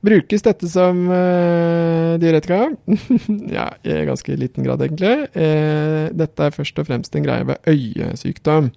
Brukes 0.00 0.44
dette 0.46 0.68
som 0.72 1.02
uh, 1.12 2.16
diuretika? 2.20 2.70
ja, 3.56 3.66
i 3.84 3.98
ganske 4.08 4.36
liten 4.40 4.64
grad, 4.64 4.80
egentlig. 4.84 5.28
Uh, 5.36 6.08
dette 6.16 6.46
er 6.46 6.54
først 6.56 6.80
og 6.80 6.88
fremst 6.88 7.16
en 7.16 7.26
greie 7.26 7.44
ved 7.50 7.68
øyesykdom. 7.68 8.70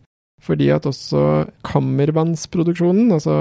Fordi 0.43 0.67
at 0.75 0.87
også 0.89 1.45
kammervannsproduksjonen, 1.63 3.13
altså 3.15 3.35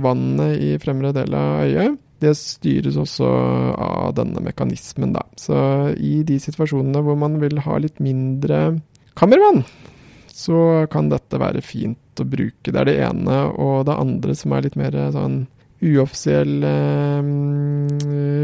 vannet 0.00 0.62
i 0.64 0.70
fremre 0.80 1.12
del 1.12 1.36
av 1.36 1.66
øyet, 1.66 1.98
det 2.24 2.32
styres 2.34 2.96
også 2.98 3.28
av 3.76 4.14
denne 4.16 4.40
mekanismen, 4.42 5.12
da. 5.14 5.26
Så 5.38 5.58
i 6.00 6.22
de 6.26 6.38
situasjonene 6.42 7.02
hvor 7.04 7.18
man 7.20 7.36
vil 7.42 7.60
ha 7.62 7.76
litt 7.78 8.00
mindre 8.02 8.78
kammervann, 9.20 9.62
så 10.32 10.86
kan 10.90 11.12
dette 11.12 11.38
være 11.38 11.62
fint 11.62 12.22
å 12.22 12.26
bruke. 12.26 12.72
Det 12.72 12.80
er 12.80 12.88
det 12.88 12.98
ene. 13.04 13.38
Og 13.58 13.84
det 13.86 14.00
andre 14.00 14.34
som 14.38 14.54
er 14.54 14.66
litt 14.66 14.78
mer 14.78 14.96
sånn 15.14 15.42
uoffisiell 15.80 16.64
eh, 16.66 17.22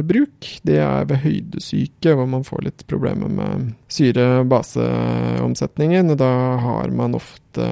bruk, 0.06 0.60
det 0.62 0.78
er 0.84 1.04
ved 1.10 1.18
høydesyke, 1.24 2.14
hvor 2.14 2.26
man 2.30 2.44
får 2.46 2.62
litt 2.68 2.86
problemer 2.90 3.28
med 3.32 3.72
syre-baseomsetningen. 3.92 6.10
og 6.14 6.18
Da 6.22 6.32
har 6.62 6.88
man 6.94 7.18
ofte 7.18 7.64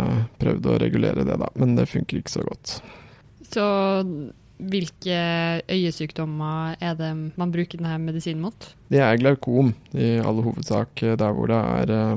prøvd 0.43 0.65
å 0.67 0.79
regulere 0.83 1.27
det, 1.29 1.37
da, 1.41 1.49
men 1.59 1.69
det 1.79 1.93
funker 1.93 2.15
ikke 2.21 2.37
så 2.39 2.45
godt. 2.47 2.67
Så 3.53 3.67
hvilke 4.63 5.17
øyesykdommer 5.71 6.77
er 6.81 6.95
det 6.99 7.11
man 7.39 7.53
bruker 7.55 7.79
denne 7.81 7.99
medisinen 8.03 8.43
mot? 8.45 8.69
Det 8.93 9.01
er 9.03 9.19
glaukom, 9.19 9.73
i 9.95 10.21
all 10.23 10.43
hovedsak 10.45 11.03
der 11.03 11.33
hvor 11.35 11.47
det 11.51 11.59
er 11.59 11.87
eh, 11.97 12.17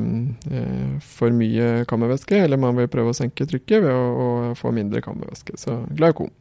for 1.02 1.30
mye 1.36 1.86
kammervæske, 1.90 2.38
eller 2.46 2.62
man 2.62 2.78
vil 2.78 2.92
prøve 2.92 3.10
å 3.14 3.18
senke 3.18 3.48
trykket 3.50 3.84
ved 3.86 3.94
å, 3.94 4.28
å 4.52 4.54
få 4.60 4.74
mindre 4.76 5.04
kammervæske. 5.06 5.58
Så 5.62 5.72
glaukom. 5.96 6.32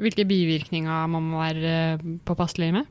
Hvilke 0.00 0.26
bivirkninger 0.26 1.06
må 1.10 1.20
man 1.22 1.40
være 1.44 1.74
eh, 1.94 2.06
påpasselig 2.26 2.72
med? 2.74 2.90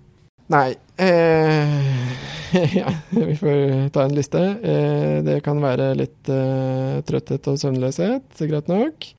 Nei 0.52 0.76
eh, 1.00 2.13
Ja, 2.80 2.92
vi 3.10 3.36
får 3.39 3.89
ta 3.96 4.06
en 4.06 4.16
liste. 4.16 4.39
Eh, 4.62 5.18
det 5.26 5.42
kan 5.46 5.62
være 5.63 5.94
litt 5.98 6.30
eh, 6.32 7.02
trøtthet 7.08 7.50
og 7.50 7.60
søvnløshet, 7.60 8.44
greit 8.50 8.72
nok. 8.72 9.10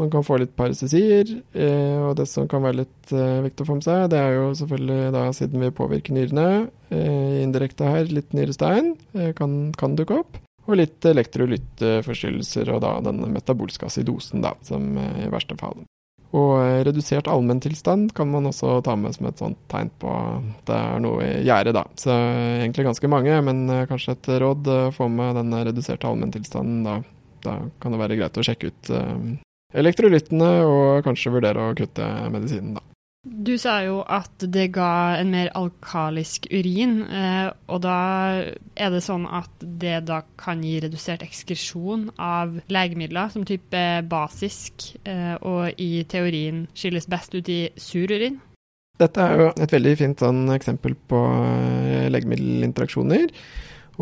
Man 0.00 0.08
kan 0.12 0.24
få 0.24 0.38
litt 0.40 0.54
parasesier, 0.56 1.28
eh, 1.52 1.98
og 2.00 2.16
det 2.16 2.26
som 2.30 2.46
kan 2.48 2.64
være 2.64 2.82
litt 2.82 3.12
eh, 3.12 3.42
viktig 3.44 3.64
å 3.64 3.68
få 3.68 3.76
med 3.76 3.86
seg, 3.86 4.06
det 4.12 4.20
er 4.20 4.36
jo 4.38 4.46
selvfølgelig 4.56 5.10
da 5.16 5.24
siden 5.36 5.64
vi 5.66 5.72
påvirker 5.76 6.16
nyrene, 6.16 6.46
indirekte 6.92 7.88
her 7.88 8.08
litt 8.12 8.34
nyrestein 8.36 8.90
kan, 9.36 9.54
kan 9.80 9.94
dukke 9.96 10.18
opp. 10.20 10.36
Og 10.68 10.76
litt 10.78 11.04
elektrolyttforstyrrelser, 11.08 12.68
og 12.72 12.82
da 12.84 12.92
den 13.08 13.24
metabolske 13.32 13.88
acidosen, 13.88 14.44
da, 14.44 14.52
som 14.64 14.92
i 15.00 15.30
verste 15.32 15.56
fall. 15.60 15.80
Og 16.32 16.52
eh, 16.62 16.80
redusert 16.88 17.28
allmenntilstand 17.28 18.14
kan 18.16 18.30
man 18.32 18.48
også 18.48 18.78
ta 18.84 18.94
med 18.96 19.12
som 19.16 19.28
et 19.28 19.40
sånt 19.40 19.58
tegn 19.72 19.90
på 20.00 20.12
at 20.12 20.62
det 20.68 20.78
er 20.78 21.02
noe 21.04 21.26
i 21.26 21.42
gjære, 21.44 21.74
da. 21.76 21.84
Så 22.00 22.12
egentlig 22.14 22.86
ganske 22.88 23.10
mange, 23.12 23.40
men 23.44 23.66
eh, 23.68 23.84
kanskje 23.90 24.16
et 24.16 24.30
råd 24.40 24.70
eh, 24.72 24.92
få 24.96 25.10
med 25.12 25.36
den 25.40 25.52
reduserte 25.68 26.08
allmenntilstanden. 26.08 26.86
Da, 26.88 26.98
da 27.44 27.58
kan 27.82 27.92
det 27.92 28.00
være 28.00 28.20
greit 28.20 28.40
å 28.40 28.46
sjekke 28.46 28.72
ut 28.72 28.92
elektrolyttene 29.72 30.48
og 30.68 31.04
kanskje 31.04 31.32
vurdere 31.32 31.68
å 31.68 31.76
kutte 31.76 32.08
medisinen, 32.32 32.78
da. 32.78 32.86
Du 33.22 33.52
sa 33.54 33.76
jo 33.86 34.00
at 34.10 34.42
det 34.50 34.72
ga 34.74 35.14
en 35.14 35.28
mer 35.30 35.52
alkalisk 35.54 36.48
urin, 36.50 37.04
eh, 37.06 37.52
og 37.70 37.84
da 37.84 37.98
er 38.74 38.90
det 38.90 39.02
sånn 39.06 39.28
at 39.30 39.62
det 39.62 40.00
da 40.08 40.24
kan 40.42 40.64
gi 40.66 40.80
redusert 40.82 41.22
ekskresjon 41.22 42.08
av 42.18 42.56
legemidler 42.66 43.30
som 43.30 43.46
type 43.46 43.84
basisk, 44.10 44.88
eh, 45.06 45.36
og 45.38 45.78
i 45.78 46.02
teorien 46.02 46.64
skilles 46.74 47.06
best 47.06 47.38
ut 47.38 47.46
i 47.46 47.60
sur 47.78 48.10
urin? 48.10 48.40
Dette 48.98 49.22
er 49.22 49.38
jo 49.38 49.48
et 49.54 49.78
veldig 49.78 49.94
fint 50.02 50.26
sånn, 50.26 50.42
eksempel 50.58 50.98
på 51.06 51.22
eh, 51.46 52.10
legemiddelinteraksjoner. 52.10 53.30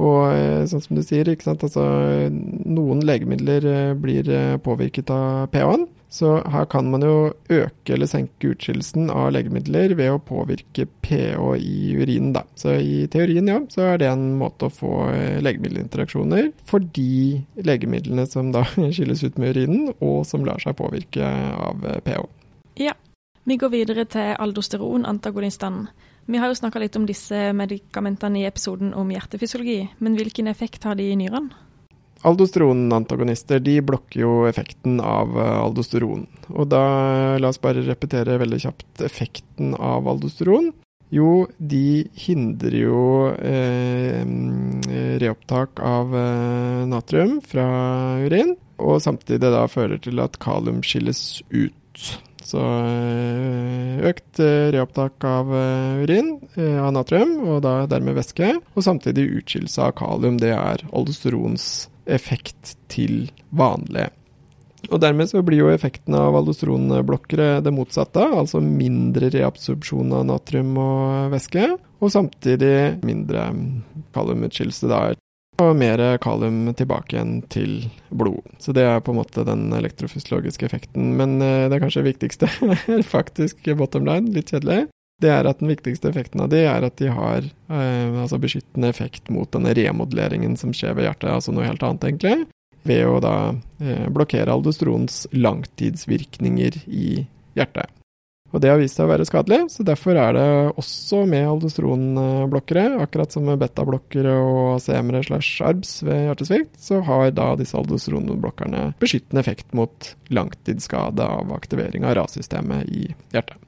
Og 0.00 0.66
sånn 0.70 0.80
som 0.80 0.96
du 0.96 1.02
sier, 1.04 1.28
altså, 1.28 1.85
noen 2.30 3.02
legemidler 3.04 3.64
blir 4.00 4.30
påvirket 4.64 5.11
av 5.12 5.50
pH-en. 5.52 5.90
Så 6.10 6.32
her 6.50 6.64
kan 6.66 6.88
man 6.90 7.04
jo 7.06 7.30
øke 7.54 7.94
eller 7.94 8.08
senke 8.10 8.50
utskillelsen 8.50 9.12
av 9.14 9.28
legemidler 9.36 9.94
ved 9.94 10.10
å 10.10 10.22
påvirke 10.22 10.88
pH 11.06 11.38
i 11.62 11.94
urinen, 11.94 12.32
da. 12.34 12.42
Så 12.58 12.74
i 12.82 13.04
teorien, 13.12 13.46
ja, 13.46 13.60
så 13.70 13.92
er 13.92 14.02
det 14.02 14.08
en 14.10 14.32
måte 14.40 14.66
å 14.66 14.74
få 14.74 14.94
eh, 15.12 15.38
legemiddelinteraksjoner 15.46 16.50
for 16.66 16.82
de 16.98 17.38
legemidlene 17.62 18.26
som 18.26 18.50
da 18.54 18.64
skilles 18.96 19.22
ut 19.22 19.38
med 19.38 19.54
urinen, 19.54 19.94
og 20.02 20.26
som 20.26 20.42
lar 20.46 20.58
seg 20.62 20.74
påvirke 20.82 21.30
av 21.70 21.86
eh, 21.86 22.02
pH. 22.06 22.26
Ja. 22.82 22.98
Vi 23.48 23.56
går 23.56 23.70
videre 23.72 24.04
til 24.04 24.34
aldosteron-antagonistene. 24.36 25.88
Vi 26.30 26.38
har 26.38 26.50
jo 26.50 26.58
snakka 26.58 26.82
litt 26.82 26.98
om 26.98 27.06
disse 27.08 27.48
medikamentene 27.56 28.42
i 28.42 28.46
episoden 28.46 28.92
om 28.94 29.08
hjertefysiologi, 29.10 29.80
men 29.98 30.18
hvilken 30.18 30.50
effekt 30.50 30.84
har 30.86 30.98
de 30.98 31.08
i 31.10 31.16
nyrene? 31.18 31.69
Aldosteronantagonister 32.26 33.62
de 33.64 33.78
blokker 33.80 34.20
jo 34.20 34.35
effekten 34.48 34.98
av 35.00 35.33
eh, 35.40 35.56
aldosteron. 35.62 36.26
Og 36.52 36.68
da, 36.68 36.85
la 37.40 37.52
oss 37.52 37.61
bare 37.62 37.87
repetere 37.87 38.37
veldig 38.42 38.61
kjapt 38.66 39.04
effekten 39.06 39.72
av 39.78 40.09
aldosteron. 40.11 40.72
Jo, 41.11 41.48
de 41.59 42.06
hindrer 42.14 42.76
jo 42.85 43.02
eh, 43.35 44.22
reopptak 45.18 45.80
av 45.83 46.14
eh, 46.14 46.83
natrium 46.87 47.40
fra 47.42 47.66
urin, 48.22 48.54
og 48.78 49.02
samtidig 49.02 49.50
da 49.50 49.64
fører 49.68 49.98
til 50.02 50.22
at 50.22 50.38
kalium 50.42 50.85
skilles 50.87 51.42
ut. 51.50 52.12
Så 52.46 52.62
eh, 52.62 53.98
økt 54.06 54.38
eh, 54.38 54.70
reopptak 54.76 55.26
av 55.26 55.50
urin, 56.04 56.37
av 56.78 56.94
natrium, 56.94 57.40
og 57.42 57.64
da 57.66 57.74
dermed 57.90 58.14
væske, 58.20 58.54
og 58.76 58.87
samtidig 58.87 59.26
utskillelse 59.42 59.90
av 59.90 59.96
kalium. 59.98 60.38
Det 60.38 60.54
er 60.54 60.87
aldosterons 60.94 61.88
effekt 62.12 62.76
til 62.92 63.30
vanlig. 63.50 64.08
Og 64.88 65.00
Dermed 65.02 65.28
så 65.28 65.42
blir 65.44 65.60
jo 65.60 65.70
effekten 65.70 66.16
av 66.16 66.36
aldosteronblokkere 66.38 67.60
det 67.64 67.72
motsatte, 67.74 68.22
altså 68.24 68.62
mindre 68.64 69.28
reabsorpsjon 69.34 70.14
av 70.16 70.24
natrium 70.30 70.72
og 70.80 71.34
væske, 71.34 71.66
og 72.00 72.12
samtidig 72.14 73.02
mindre 73.04 73.50
kaliumutskillelse 74.16 74.88
der. 74.90 75.18
Og 75.60 75.74
mer 75.76 76.00
kalium 76.24 76.70
tilbake 76.72 77.18
igjen 77.18 77.34
til 77.52 77.74
blod. 78.08 78.46
Så 78.62 78.72
det 78.72 78.86
er 78.88 79.02
på 79.04 79.12
en 79.12 79.18
måte 79.20 79.44
den 79.44 79.66
elektrofysiologiske 79.76 80.64
effekten. 80.64 81.10
Men 81.18 81.36
eh, 81.44 81.66
det 81.68 81.82
kanskje 81.82 82.06
viktigste 82.06 82.48
er 82.48 83.04
faktisk 83.16 83.68
bottom 83.76 84.08
line, 84.08 84.32
litt 84.32 84.54
kjedelig. 84.54 84.86
Det 85.20 85.28
er 85.28 85.48
at 85.48 85.61
den 85.61 85.68
viktigste 85.68 86.09
effekten 86.09 86.40
av 86.40 86.48
de 86.52 86.62
er 86.64 86.87
at 86.87 86.96
de 87.00 87.11
har 87.12 87.44
eh, 87.44 88.20
altså 88.22 88.40
beskyttende 88.40 88.88
effekt 88.88 89.28
mot 89.33 89.50
denne 89.52 89.74
remodelleringen 89.76 90.56
som 90.56 90.72
skjer 90.76 90.96
ved 90.96 91.09
hjertet, 91.09 91.28
altså 91.35 91.52
noe 91.52 91.68
helt 91.68 91.85
annet, 91.85 92.09
egentlig. 92.09 92.48
Ved 92.88 93.04
å 93.04 93.18
da 93.20 93.37
eh, 93.85 94.06
blokkere 94.09 94.56
aldostronens 94.56 95.26
langtidsvirkninger 95.37 96.83
i 96.88 97.26
hjertet. 97.59 97.92
Og 98.50 98.59
det 98.62 98.70
har 98.72 98.80
vist 98.80 98.96
seg 98.98 99.06
å 99.06 99.12
være 99.12 99.26
skadelig, 99.28 99.61
så 99.70 99.85
derfor 99.87 100.18
er 100.18 100.35
det 100.35 100.46
også 100.80 101.22
med 101.30 101.46
aldostronblokkere, 101.52 102.98
akkurat 103.04 103.30
som 103.30 103.46
med 103.46 103.61
betablokkere 103.62 104.33
og 104.42 104.72
ACM-ere 104.80 105.22
slash 105.28 105.62
ARBS 105.68 105.92
ved 106.09 106.24
hjertesvikt, 106.26 106.74
så 106.83 106.98
har 107.06 107.30
da 107.37 107.52
disse 107.61 107.78
aldostronblokkerne 107.78 108.88
beskyttende 109.02 109.44
effekt 109.44 109.70
mot 109.76 110.14
langtidsskade 110.35 111.30
av 111.38 111.54
aktivering 111.54 112.09
av 112.09 112.18
RAS-systemet 112.18 112.90
i 112.90 113.11
hjertet. 113.30 113.61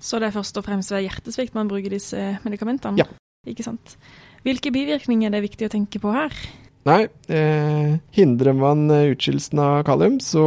Så 0.00 0.20
det 0.20 0.30
er 0.30 0.36
først 0.36 0.58
og 0.60 0.66
fremst 0.66 0.92
ved 0.94 1.06
hjertesvikt 1.06 1.58
man 1.58 1.70
bruker 1.70 1.92
disse 1.92 2.38
medikamentene? 2.44 3.02
Ja. 3.02 3.08
Ikke 3.48 3.66
sant. 3.66 3.96
Hvilke 4.46 4.72
bivirkninger 4.74 5.28
er 5.28 5.38
det 5.38 5.46
viktig 5.48 5.68
å 5.68 5.72
tenke 5.72 6.00
på 6.02 6.12
her? 6.14 6.34
Nei, 6.88 7.02
eh, 7.28 7.98
hindrer 8.16 8.54
man 8.56 8.86
utskillelsen 8.88 9.60
av 9.60 9.82
kalium, 9.84 10.16
så 10.24 10.44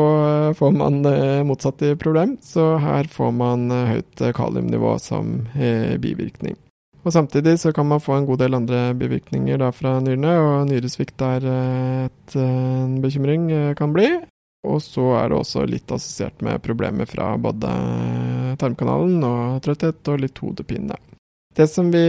får 0.57 0.73
man 0.73 1.03
eh, 1.05 1.43
motsatt 1.45 1.83
problem. 2.01 2.37
Så 2.41 2.77
her 2.81 3.09
får 3.11 3.31
man 3.35 3.67
eh, 3.69 3.95
høyt 3.97 4.23
kaliumnivå 4.37 4.95
som 5.03 5.41
eh, 5.53 5.97
bivirkning. 6.01 6.57
Og 7.01 7.13
Samtidig 7.13 7.57
så 7.59 7.71
kan 7.73 7.87
man 7.89 8.01
få 8.01 8.19
en 8.19 8.27
god 8.29 8.43
del 8.43 8.53
andre 8.57 8.81
bivirkninger 8.97 9.57
da 9.57 9.71
fra 9.73 9.95
nyrene, 10.03 10.33
og 10.37 10.67
nyresvikt 10.69 11.21
er 11.25 11.47
eh, 11.49 12.03
et, 12.09 12.35
eh, 12.35 12.83
en 12.85 12.99
bekymring 13.03 13.49
kan 13.77 13.93
bli. 13.93 14.09
Og 14.67 14.81
så 14.85 15.07
er 15.17 15.31
det 15.31 15.39
også 15.39 15.65
litt 15.65 15.89
assosiert 15.91 16.43
med 16.45 16.61
problemer 16.61 17.09
fra 17.09 17.33
både 17.41 17.71
tarmkanalen 18.61 19.23
og 19.25 19.63
trøtthet 19.65 20.11
og 20.13 20.21
litt 20.21 20.41
hodepine. 20.43 20.97
Det 21.55 21.67
som 21.67 21.89
vi 21.91 22.03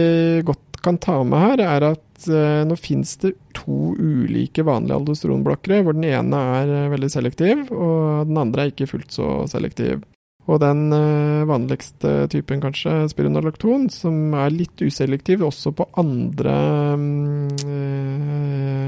godt 0.45 0.79
kan 0.83 0.99
ta 1.01 1.17
med 1.23 1.39
her, 1.39 1.63
er 1.63 1.85
at 1.93 2.27
uh, 2.29 2.63
nå 2.67 2.75
finnes 2.79 3.15
det 3.23 3.33
to 3.55 3.93
ulike 3.95 4.65
vanlige 4.67 4.99
aldosteronblokkere, 4.99 5.81
hvor 5.83 5.95
den 5.95 6.07
ene 6.11 6.41
er 6.59 6.71
uh, 6.71 6.91
veldig 6.93 7.11
selektiv, 7.11 7.69
og 7.71 8.27
den 8.29 8.39
andre 8.39 8.65
er 8.65 8.73
ikke 8.73 8.89
fullt 8.91 9.15
så 9.15 9.29
selektiv. 9.51 10.03
Og 10.43 10.59
den 10.59 10.89
uh, 10.91 11.47
vanligste 11.47 12.27
typen, 12.31 12.59
kanskje, 12.63 13.05
spironolakton, 13.11 13.87
som 13.91 14.35
er 14.35 14.51
litt 14.51 14.83
uselektiv 14.83 15.45
også 15.47 15.71
på 15.75 15.87
andre 15.99 16.55
um, 16.99 17.05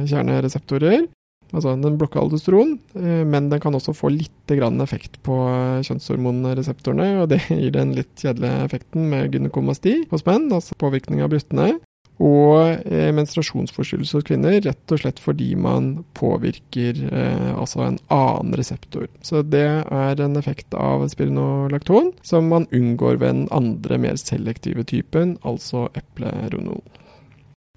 kjernereseptorer, 0.05 1.07
Altså, 1.55 1.73
den 1.79 1.97
blokker 1.99 2.19
aldosteron, 2.19 2.75
eh, 2.99 3.23
men 3.23 3.49
den 3.51 3.61
kan 3.63 3.75
også 3.77 3.95
få 3.95 4.11
litt 4.11 4.31
effekt 4.51 5.21
på 5.23 5.39
eh, 5.47 5.81
kjønnshormonreseptorene, 5.87 7.09
og 7.23 7.29
det 7.31 7.41
gir 7.49 7.71
den 7.71 7.95
litt 7.95 8.13
kjedelige 8.19 8.65
effekten 8.67 9.09
med 9.09 9.31
gynekomasti 9.33 10.01
hos 10.11 10.25
menn, 10.27 10.51
altså 10.51 10.75
påvirkning 10.81 11.23
av 11.23 11.31
brystene. 11.31 11.77
Og 12.15 12.85
menstruasjonsforstyrrelser 13.11 14.21
hos 14.21 14.27
kvinner, 14.27 14.53
rett 14.63 14.93
og 14.93 15.01
slett 15.01 15.17
fordi 15.19 15.49
man 15.59 16.05
påvirker 16.15 17.01
eh, 17.09 17.49
altså 17.51 17.83
en 17.83 17.97
annen 18.07 18.55
reseptor. 18.55 19.09
Så 19.19 19.43
det 19.43 19.67
er 19.83 20.23
en 20.23 20.39
effekt 20.39 20.71
av 20.79 21.03
spironolakton 21.11 22.13
som 22.23 22.47
man 22.53 22.69
unngår 22.71 23.19
ved 23.19 23.27
den 23.33 23.47
andre, 23.51 23.99
mer 23.99 24.15
selektive 24.21 24.87
typen, 24.87 25.35
altså 25.43 25.89
epleronol. 25.99 26.79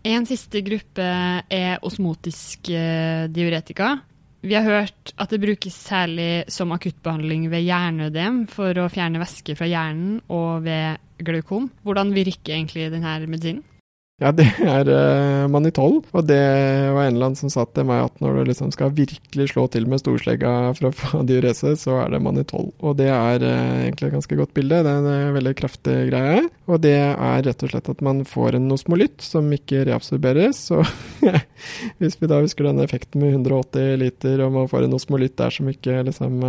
En 0.08 0.24
siste 0.24 0.62
gruppe 0.64 1.04
er 1.52 1.82
osmotisk 1.84 2.70
diuretika. 3.34 3.98
Vi 4.40 4.54
har 4.54 4.64
hørt 4.64 5.12
at 5.18 5.32
det 5.34 5.40
brukes 5.42 5.74
særlig 5.74 6.46
som 6.54 6.72
akuttbehandling 6.72 7.48
ved 7.52 7.66
hjerneødem 7.66 8.44
for 8.48 8.78
å 8.78 8.86
fjerne 8.92 9.20
væske 9.20 9.56
fra 9.58 9.68
hjernen 9.68 10.20
og 10.32 10.62
ved 10.64 11.02
glaukom. 11.26 11.66
Hvordan 11.84 12.14
virker 12.16 12.54
egentlig 12.54 12.88
denne 12.94 13.18
medisinen? 13.26 13.64
Ja, 14.18 14.32
det 14.34 14.48
er 14.58 14.88
uh, 14.90 15.46
manitol. 15.50 16.00
Og 16.10 16.24
det 16.26 16.38
var 16.90 17.06
en 17.06 17.14
eller 17.14 17.28
annen 17.28 17.38
som 17.38 17.52
sa 17.52 17.62
til 17.70 17.86
meg 17.86 18.08
at 18.08 18.16
når 18.22 18.40
du 18.40 18.48
liksom 18.50 18.72
skal 18.74 18.90
virkelig 18.96 19.52
slå 19.52 19.68
til 19.70 19.86
med 19.90 20.02
storslegga 20.02 20.54
for 20.74 20.88
å 20.88 20.94
få 20.94 21.20
diurese, 21.28 21.76
så 21.78 22.00
er 22.02 22.10
det 22.10 22.22
manitol. 22.24 22.72
Og 22.82 22.96
det 22.98 23.06
er 23.14 23.44
uh, 23.46 23.84
egentlig 23.84 24.10
et 24.10 24.16
ganske 24.16 24.40
godt 24.40 24.54
bilde. 24.58 24.82
Det 24.82 24.90
er 24.90 25.04
en 25.04 25.30
uh, 25.30 25.36
veldig 25.38 25.54
kraftig 25.60 25.96
greie. 26.10 26.42
Og 26.66 26.82
det 26.82 26.96
er 26.98 27.46
rett 27.46 27.62
og 27.62 27.70
slett 27.70 27.92
at 27.94 28.02
man 28.04 28.24
får 28.26 28.58
en 28.58 28.66
osmolytt 28.74 29.22
som 29.22 29.46
ikke 29.54 29.84
reabsorberes. 29.86 30.64
Så 30.72 30.82
hvis 32.02 32.18
vi 32.18 32.30
da 32.30 32.42
husker 32.42 32.66
denne 32.66 32.88
effekten 32.88 33.22
med 33.22 33.38
180 33.38 34.02
liter, 34.02 34.42
og 34.42 34.56
man 34.56 34.70
får 34.70 34.88
en 34.88 34.98
osmolytt 34.98 35.38
der 35.38 35.54
som 35.54 35.70
ikke 35.70 36.02
liksom 36.10 36.42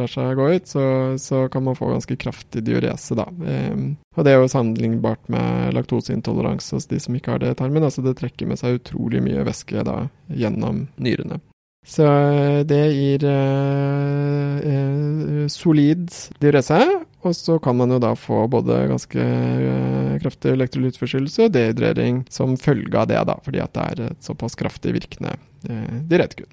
lar 0.00 0.10
seg 0.10 0.40
gå 0.40 0.48
ut, 0.56 0.72
så, 0.72 0.84
så, 1.20 1.44
kan 1.52 1.68
man 1.68 1.76
få 1.76 1.92
ganske 1.92 2.16
kraftig 2.20 2.64
diurese, 2.64 3.16
da. 3.18 3.28
Um, 3.28 3.92
og 4.16 4.26
det 4.26 4.32
er 4.32 4.40
jo 4.40 4.50
sammenlignbart 4.50 5.28
med 5.30 5.74
laktoseintoleranse 5.76 6.74
hos 6.76 6.88
de 6.90 6.98
som 7.02 7.14
ikke 7.14 7.36
har 7.36 7.42
det 7.42 7.52
i 7.54 7.58
tarmen. 7.60 7.84
Altså 7.86 8.02
det 8.02 8.16
trekker 8.18 8.48
med 8.50 8.58
seg 8.58 8.80
utrolig 8.80 9.22
mye 9.22 9.44
væske 9.46 9.84
da 9.86 10.02
gjennom 10.26 10.88
nyrene. 10.98 11.38
Så 11.86 12.04
eh, 12.04 12.60
det 12.68 12.80
gir 12.92 13.22
eh, 13.24 14.56
eh, 14.72 15.46
solid 15.48 16.10
diurese, 16.42 16.80
og 17.24 17.36
så 17.36 17.56
kan 17.62 17.78
man 17.78 17.94
jo 17.94 18.00
da 18.02 18.10
få 18.18 18.42
både 18.52 18.82
ganske 18.90 19.20
eh, 19.22 20.18
kraftig 20.20 20.52
elektrolyttforstyrrelse 20.58 21.46
og 21.46 21.54
dehydrering 21.56 22.24
som 22.32 22.58
følge 22.60 22.98
av 23.00 23.08
det, 23.08 23.22
da, 23.30 23.38
fordi 23.46 23.62
at 23.64 23.72
det 23.76 23.86
er 23.86 24.04
et 24.10 24.28
såpass 24.28 24.58
kraftig 24.60 24.92
virkende 24.98 25.32
eh, 25.70 25.96
diuretikum. 26.10 26.50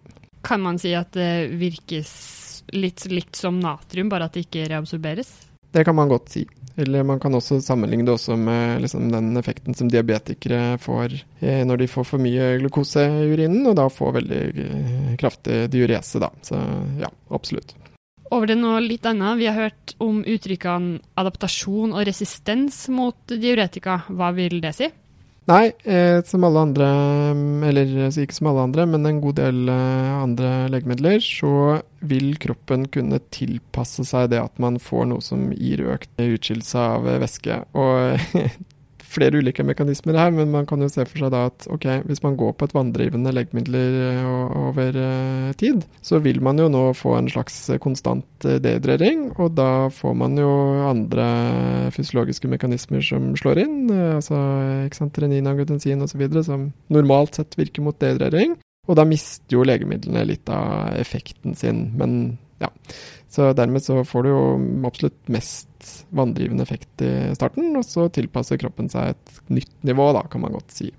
Kan 0.48 0.64
man 0.64 0.80
si 0.80 0.94
at 0.96 1.12
det 1.18 1.58
virkes 1.60 2.14
litt 2.72 3.04
likt 3.12 3.36
som 3.36 3.60
natrium, 3.60 4.08
bare 4.12 4.30
at 4.30 4.38
det 4.38 4.46
ikke 4.48 4.70
reabsorberes? 4.72 5.34
Det 5.76 5.84
kan 5.84 5.96
man 5.96 6.08
godt 6.12 6.32
si. 6.32 6.46
Eller 6.78 7.04
man 7.04 7.20
kan 7.20 7.34
også 7.34 7.58
sammenligne 7.66 8.06
det 8.06 8.14
også 8.14 8.36
med 8.38 8.84
liksom 8.84 9.10
den 9.10 9.32
effekten 9.40 9.74
som 9.74 9.90
diabetikere 9.90 10.78
får 10.82 11.16
eh, 11.42 11.64
når 11.66 11.82
de 11.82 11.90
får 11.90 12.06
for 12.06 12.22
mye 12.22 12.52
glukose 12.62 13.02
i 13.02 13.32
urinen, 13.32 13.66
og 13.66 13.80
da 13.80 13.88
får 13.90 14.14
veldig 14.20 14.42
eh, 14.66 15.10
kraftig 15.18 15.64
diurese, 15.74 16.22
da. 16.22 16.30
Så 16.46 16.62
ja, 17.02 17.10
absolutt. 17.34 17.74
Over 18.30 18.52
til 18.52 18.60
noe 18.60 18.84
litt 18.84 19.08
annet. 19.08 19.40
Vi 19.40 19.48
har 19.48 19.58
hørt 19.58 19.96
om 20.04 20.20
uttrykkene 20.28 21.00
adaptasjon 21.18 21.96
og 21.96 22.06
resistens 22.06 22.84
mot 22.94 23.18
diuretika. 23.32 24.02
Hva 24.12 24.34
vil 24.36 24.60
det 24.62 24.76
si? 24.78 24.92
Nei, 25.48 25.72
eh, 25.88 26.18
som 26.28 26.44
alle 26.44 26.60
andre, 26.60 26.88
eller 27.70 27.92
ikke 28.20 28.36
som 28.36 28.50
alle 28.52 28.66
andre, 28.68 28.84
men 28.92 29.08
en 29.08 29.22
god 29.24 29.38
del 29.40 29.70
eh, 29.72 30.16
andre 30.20 30.50
legemidler, 30.74 31.22
så 31.24 31.80
vil 32.04 32.34
kroppen 32.44 32.84
kunne 32.92 33.22
tilpasse 33.32 34.04
seg 34.10 34.34
det 34.34 34.42
at 34.44 34.60
man 34.60 34.76
får 34.84 35.08
noe 35.08 35.24
som 35.24 35.48
gir 35.56 35.86
økt 35.88 36.12
utskillelse 36.20 36.84
av 36.98 37.08
væske. 37.24 37.62
Og 37.80 38.44
flere 39.18 39.42
ulike 39.42 39.66
mekanismer 39.66 40.18
her, 40.20 40.32
men 40.36 40.52
man 40.54 40.68
kan 40.70 40.82
jo 40.84 40.90
se 40.92 41.06
for 41.08 41.24
seg 41.24 41.34
da 41.34 41.48
at 41.50 41.68
ok, 41.74 41.88
hvis 42.08 42.24
man 42.24 42.38
går 42.40 42.54
på 42.58 42.68
et 42.68 42.76
vanndrivende 42.78 43.34
legemidler 43.36 43.98
eh, 44.12 44.30
over 44.68 45.00
uh, 45.02 45.50
tid, 45.60 45.84
så 46.06 46.22
vil 46.24 46.40
man 46.46 46.62
jo 46.62 46.70
nå 46.72 46.84
få 46.98 47.18
en 47.18 47.30
slags 47.32 47.60
konstant 47.84 48.48
uh, 48.48 48.58
dehydrering, 48.64 49.32
og 49.42 49.58
da 49.58 49.88
får 49.94 50.16
man 50.22 50.38
jo 50.40 50.52
andre 50.88 51.28
fysiologiske 51.96 52.50
mekanismer 52.52 53.04
som 53.06 53.34
slår 53.40 53.64
inn, 53.66 53.78
altså 53.90 54.40
ikke 54.86 55.02
sant, 55.02 55.22
renin, 55.24 55.50
angiotensin 55.50 56.06
osv., 56.06 56.26
som 56.46 56.72
normalt 56.94 57.40
sett 57.40 57.58
virker 57.60 57.86
mot 57.86 57.98
dehydrering. 58.00 58.58
Og 58.88 58.96
da 58.96 59.04
mister 59.08 59.58
jo 59.58 59.66
legemidlene 59.68 60.24
litt 60.30 60.48
av 60.52 60.96
effekten 60.96 61.58
sin, 61.60 61.90
men 62.00 62.38
ja. 62.62 62.70
Så 63.30 63.50
dermed 63.54 63.84
så 63.84 64.04
får 64.08 64.24
du 64.24 64.30
jo 64.30 64.44
absolutt 64.88 65.28
mest 65.32 66.06
vanndrivende 66.16 66.64
effekt 66.64 67.04
i 67.04 67.12
starten, 67.36 67.74
og 67.76 67.84
så 67.86 68.08
tilpasser 68.14 68.60
kroppen 68.62 68.88
seg 68.92 69.12
et 69.14 69.42
nytt 69.52 69.76
nivå, 69.88 70.08
da, 70.16 70.24
kan 70.32 70.46
man 70.46 70.56
godt 70.56 70.72
si. 70.72 70.94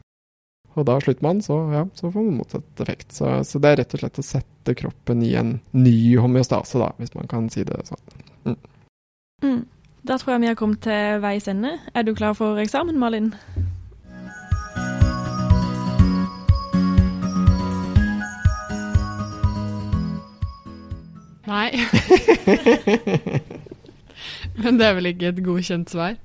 Og 0.79 0.85
da 0.87 0.99
slutter 1.03 1.25
man, 1.25 1.41
så, 1.43 1.57
ja, 1.73 1.87
så 1.95 2.11
får 2.13 2.27
man 2.27 2.37
motsatt 2.39 2.83
effekt. 2.85 3.17
Så, 3.17 3.33
så, 3.49 3.59
det 3.59 3.73
er 3.73 3.81
rett 3.81 3.97
og 3.97 4.03
slett 4.03 4.21
å 4.21 4.27
sette 4.27 4.77
kroppen 4.79 5.25
i 5.27 5.33
en 5.41 5.57
ny 5.75 5.99
homeostase, 6.21 6.79
da, 6.79 6.93
hvis 7.01 7.17
man 7.17 7.31
kan 7.31 7.49
si 7.53 7.65
det 7.67 7.81
sånn. 7.89 8.05
Mm. 8.45 8.61
Mm. 9.43 9.65
Da 10.09 10.21
tror 10.21 10.37
jeg 10.37 10.45
vi 10.45 10.53
har 10.53 10.61
kommet 10.61 10.85
til 10.85 11.19
veis 11.25 11.49
ende. 11.51 11.75
Er 11.97 12.07
du 12.07 12.15
klar 12.17 12.37
for 12.39 12.61
eksamen, 12.63 13.01
Malin? 13.01 13.33
Nei. 21.49 21.71
Men 24.63 24.79
det 24.79 24.87
er 24.87 24.97
vel 24.99 25.11
ikke 25.13 25.33
et 25.33 25.45
godkjent 25.45 25.95
svar? 25.95 26.17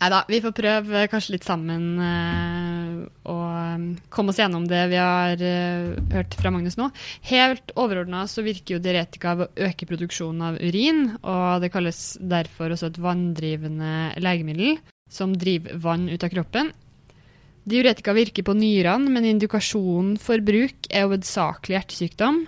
Nei 0.00 0.08
da, 0.08 0.22
vi 0.28 0.38
får 0.40 0.52
prøve 0.56 1.00
kanskje 1.12 1.34
litt 1.34 1.44
sammen 1.44 1.98
å 2.00 3.34
um, 3.36 3.82
komme 4.08 4.32
oss 4.32 4.38
gjennom 4.40 4.64
det 4.68 4.80
vi 4.88 4.96
har 4.96 5.42
uh, 5.44 5.90
hørt 6.14 6.36
fra 6.40 6.52
Magnus 6.54 6.78
nå. 6.80 6.86
Helt 7.28 7.74
overordna 7.76 8.22
så 8.30 8.40
virker 8.46 8.78
jo 8.78 8.80
diuretika 8.80 9.34
ved 9.36 9.50
å 9.50 9.68
øke 9.68 9.88
produksjonen 9.90 10.46
av 10.48 10.56
urin, 10.56 11.02
og 11.20 11.60
det 11.60 11.68
kalles 11.74 12.00
derfor 12.32 12.72
også 12.72 12.88
et 12.88 13.00
vanndrivende 13.04 14.14
legemiddel 14.24 14.80
som 15.12 15.36
driver 15.36 15.76
vann 15.84 16.08
ut 16.08 16.24
av 16.24 16.32
kroppen. 16.32 16.72
Diuretika 17.68 18.16
virker 18.16 18.46
på 18.46 18.56
nyrene, 18.56 19.12
men 19.12 19.28
indikasjonen 19.34 20.16
for 20.22 20.40
bruk 20.40 20.88
er 20.88 21.10
hovedsakelig 21.10 21.76
hjertesykdom. 21.76 22.46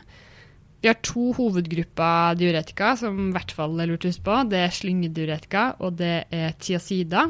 Vi 0.82 0.90
har 0.90 0.98
to 0.98 1.30
hovedgrupper 1.36 2.34
diuretika 2.40 2.96
som 2.98 3.28
i 3.28 3.32
hvert 3.36 3.54
fall 3.54 3.78
er 3.78 3.92
lurt 3.92 4.02
å 4.02 4.10
huske 4.10 4.26
på. 4.26 4.40
Det 4.50 4.64
er 4.64 4.74
slyngediuretika, 4.74 5.66
og 5.78 5.94
det 6.00 6.14
er 6.34 6.56
tiazida. 6.58 7.28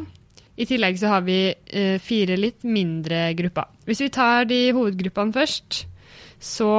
I 0.56 0.66
tillegg 0.68 0.96
så 1.00 1.10
har 1.12 1.24
vi 1.26 1.38
eh, 1.52 1.98
fire 2.00 2.38
litt 2.40 2.64
mindre 2.64 3.26
grupper. 3.36 3.68
Hvis 3.88 4.00
vi 4.04 4.10
tar 4.12 4.48
de 4.48 4.60
hovedgruppene 4.72 5.36
først, 5.36 5.82
så 6.42 6.70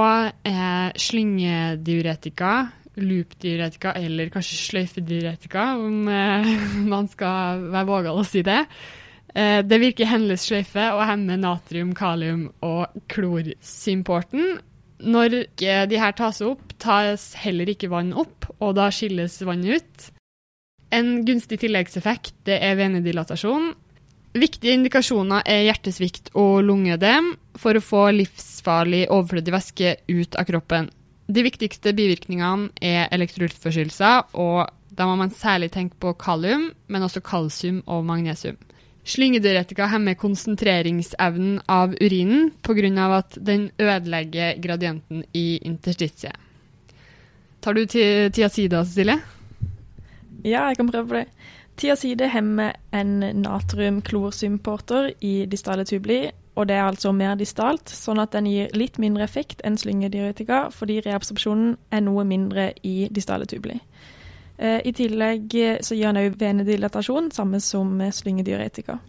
er 0.45 0.97
slyngediuretika, 0.99 2.55
loopdiuretika 3.01 3.93
eller 3.97 4.33
kanskje 4.33 4.59
sløyfediuretika, 4.63 5.69
om 5.77 6.09
eh, 6.09 6.51
man 6.93 7.09
skal 7.11 7.67
være 7.69 7.89
vågal 7.89 8.21
å 8.21 8.27
si 8.27 8.41
det. 8.45 8.63
Eh, 9.33 9.61
det 9.65 9.81
virker 9.81 10.09
hendeløs 10.09 10.49
sløyfe 10.49 10.89
og 10.97 11.05
hemmer 11.09 11.41
natrium, 11.41 11.93
kalium 11.97 12.47
og 12.65 13.01
klorsymporten. 13.13 14.57
Når 15.03 15.37
de 15.59 15.99
her 15.99 16.15
tas 16.15 16.39
opp, 16.45 16.73
tas 16.79 17.33
heller 17.43 17.69
ikke 17.73 17.91
vann 17.91 18.13
opp, 18.15 18.47
og 18.63 18.75
da 18.77 18.89
skilles 18.93 19.41
vannet 19.43 19.83
ut. 19.83 20.09
En 20.93 21.23
gunstig 21.25 21.59
tilleggseffekt 21.63 22.35
det 22.47 22.59
er 22.63 22.77
venedilatasjon. 22.79 23.71
Viktige 24.33 24.73
indikasjoner 24.77 25.43
er 25.49 25.67
hjertesvikt 25.67 26.31
og 26.39 26.63
lungeødem 26.65 27.33
for 27.59 27.77
å 27.77 27.83
få 27.83 28.07
livsfarlig 28.15 29.05
overflødig 29.13 29.53
væske 29.53 29.95
ut 30.09 30.37
av 30.39 30.47
kroppen. 30.49 30.89
De 31.29 31.43
viktigste 31.45 31.93
bivirkningene 31.95 32.71
er 32.83 33.11
elektrolyttforstyrrelser, 33.13 34.33
og 34.33 34.69
da 34.93 35.07
må 35.09 35.15
man 35.19 35.33
særlig 35.33 35.71
tenke 35.73 35.97
på 36.01 36.15
kalium, 36.21 36.71
men 36.87 37.05
også 37.05 37.23
kalsium 37.25 37.81
og 37.85 38.03
magnesium. 38.05 38.57
Slyngediuretika 39.03 39.85
hemmer 39.91 40.15
konsentreringsevnen 40.15 41.61
av 41.67 41.95
urinen 41.99 42.51
pga. 42.63 43.17
at 43.17 43.37
den 43.41 43.71
ødelegger 43.79 44.61
gradienten 44.61 45.23
i 45.33 45.59
interstitiet. 45.61 46.33
Tar 47.59 47.73
du 47.73 47.85
tiazida, 47.85 48.83
Cecilie? 48.85 49.19
Ja, 50.43 50.67
jeg 50.67 50.77
kan 50.77 50.91
prøve 50.91 51.07
på 51.07 51.13
det. 51.15 51.27
Tiazide 51.77 52.27
hemmer 52.29 52.73
en 52.91 53.19
natrium-klorsymporter 53.41 55.13
i 55.21 55.45
distale 55.45 55.85
tubli, 55.85 56.29
og 56.55 56.67
det 56.67 56.75
er 56.75 56.83
altså 56.83 57.11
mer 57.11 57.35
distalt, 57.35 57.89
sånn 57.89 58.19
at 58.21 58.35
den 58.35 58.45
gir 58.45 58.69
litt 58.77 58.99
mindre 59.01 59.23
effekt 59.23 59.63
enn 59.65 59.77
slyngediuretika, 59.79 60.67
fordi 60.71 60.99
reabsorpsjonen 61.01 61.77
er 61.91 62.03
noe 62.05 62.23
mindre 62.27 62.73
i 62.83 63.07
distale 63.11 63.47
tubli. 63.49 63.79
Eh, 64.63 64.79
I 64.87 64.93
tillegg 64.95 65.55
eh, 65.59 65.81
så 65.83 65.95
gir 65.95 66.07
han 66.07 66.19
òg 66.21 66.37
venedilatasjon, 66.39 67.31
samme 67.35 67.59
som 67.59 67.99
slyngediuretika. 67.99 68.99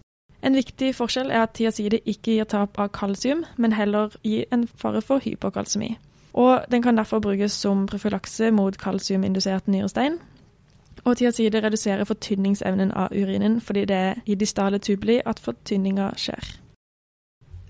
En 0.45 0.57
viktig 0.59 0.90
forskjell 0.99 1.31
er 1.31 1.47
at 1.47 1.55
tiazide 1.57 2.03
ikke 2.05 2.35
gir 2.35 2.49
tap 2.51 2.79
av 2.79 2.90
kalsium, 2.93 3.45
men 3.57 3.73
heller 3.73 4.12
gir 4.27 4.45
en 4.53 4.67
fare 4.69 5.01
for 5.01 5.23
hypokalsemi. 5.25 5.95
Og 6.35 6.67
den 6.71 6.83
kan 6.83 6.97
derfor 6.97 7.23
brukes 7.23 7.53
som 7.53 7.87
profylakse 7.87 8.51
mot 8.51 8.77
kalsiumindusert 8.79 9.69
nyrestein. 9.69 10.19
Og 11.05 11.17
tiazide 11.17 11.62
reduserer 11.62 12.05
fortynningsevnen 12.05 12.93
av 12.93 13.09
urinen, 13.12 13.61
fordi 13.61 13.85
det 13.85 13.97
er 13.97 14.14
i 14.27 14.35
distale 14.35 14.79
tubli 14.79 15.21
at 15.27 15.38
fortynninga 15.38 16.11
skjer. 16.17 16.63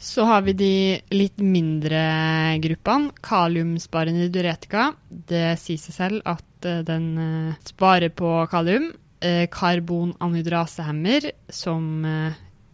Så 0.05 0.27
har 0.29 0.43
vi 0.45 0.53
de 0.53 0.75
litt 1.17 1.41
mindre 1.41 2.01
gruppene. 2.61 3.15
Kaliumsparende 3.25 4.29
diuretika. 4.29 4.91
Det 5.09 5.55
sier 5.63 5.81
seg 5.81 5.97
selv 5.97 6.27
at 6.29 6.45
Eh, 6.65 6.79
den 6.79 7.19
eh, 7.19 7.55
sparer 7.65 8.09
på 8.09 8.47
kalium. 8.51 8.93
Eh, 9.21 9.49
karbonanhydrasehemmer, 9.51 11.31
som 11.49 12.07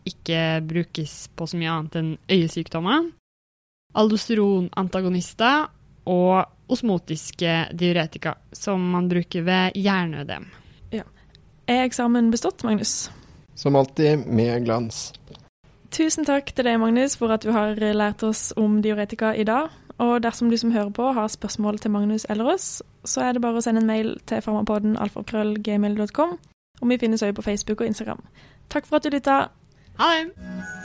ikke 0.05 0.61
brukes 0.67 1.29
på 1.37 1.47
så 1.47 1.59
mye 1.61 1.71
annet 1.71 1.99
enn 2.01 2.09
øyesykdommer. 2.33 3.05
Aldosteronantagonister 3.95 5.69
og 6.11 6.71
osmotiske 6.71 7.53
diuretika, 7.79 8.35
som 8.53 8.83
man 8.97 9.07
bruker 9.11 9.47
ved 9.47 9.79
hjerneødem. 9.79 10.49
Ja. 10.91 11.07
Er 11.71 11.85
eksamen 11.85 12.33
bestått, 12.35 12.65
Magnus? 12.67 13.13
Som 13.55 13.79
alltid 13.79 14.27
med 14.27 14.65
glans. 14.65 15.13
Tusen 15.91 16.25
takk 16.25 16.53
til 16.55 16.65
deg, 16.65 16.79
Magnus, 16.79 17.17
for 17.19 17.35
at 17.35 17.43
du 17.43 17.51
har 17.51 17.75
lært 17.75 18.23
oss 18.23 18.53
om 18.57 18.79
diuretika 18.83 19.33
i 19.35 19.45
dag. 19.45 19.71
Og 20.01 20.23
dersom 20.23 20.51
du 20.51 20.57
som 20.57 20.73
hører 20.73 20.91
på 20.97 21.13
har 21.13 21.29
spørsmål 21.29 21.79
til 21.79 21.91
Magnus 21.91 22.27
eller 22.31 22.55
oss, 22.55 22.83
så 23.05 23.21
er 23.21 23.33
det 23.33 23.43
bare 23.43 23.61
å 23.61 23.65
sende 23.65 23.83
en 23.83 23.91
mail 23.91 24.15
til 24.27 24.41
farmapodden 24.41 24.97
alfakrøllgmail.com. 24.97 26.37
Og 26.81 26.89
vi 26.89 26.99
finnes 26.99 27.23
også 27.23 27.37
på 27.37 27.43
Facebook 27.43 27.81
og 27.81 27.87
Instagram. 27.93 28.23
Takk 28.71 28.87
for 28.87 28.97
at 28.97 29.05
du 29.05 29.13
lytta. 29.13 29.41
Ha 30.01 30.13
det! 30.15 30.80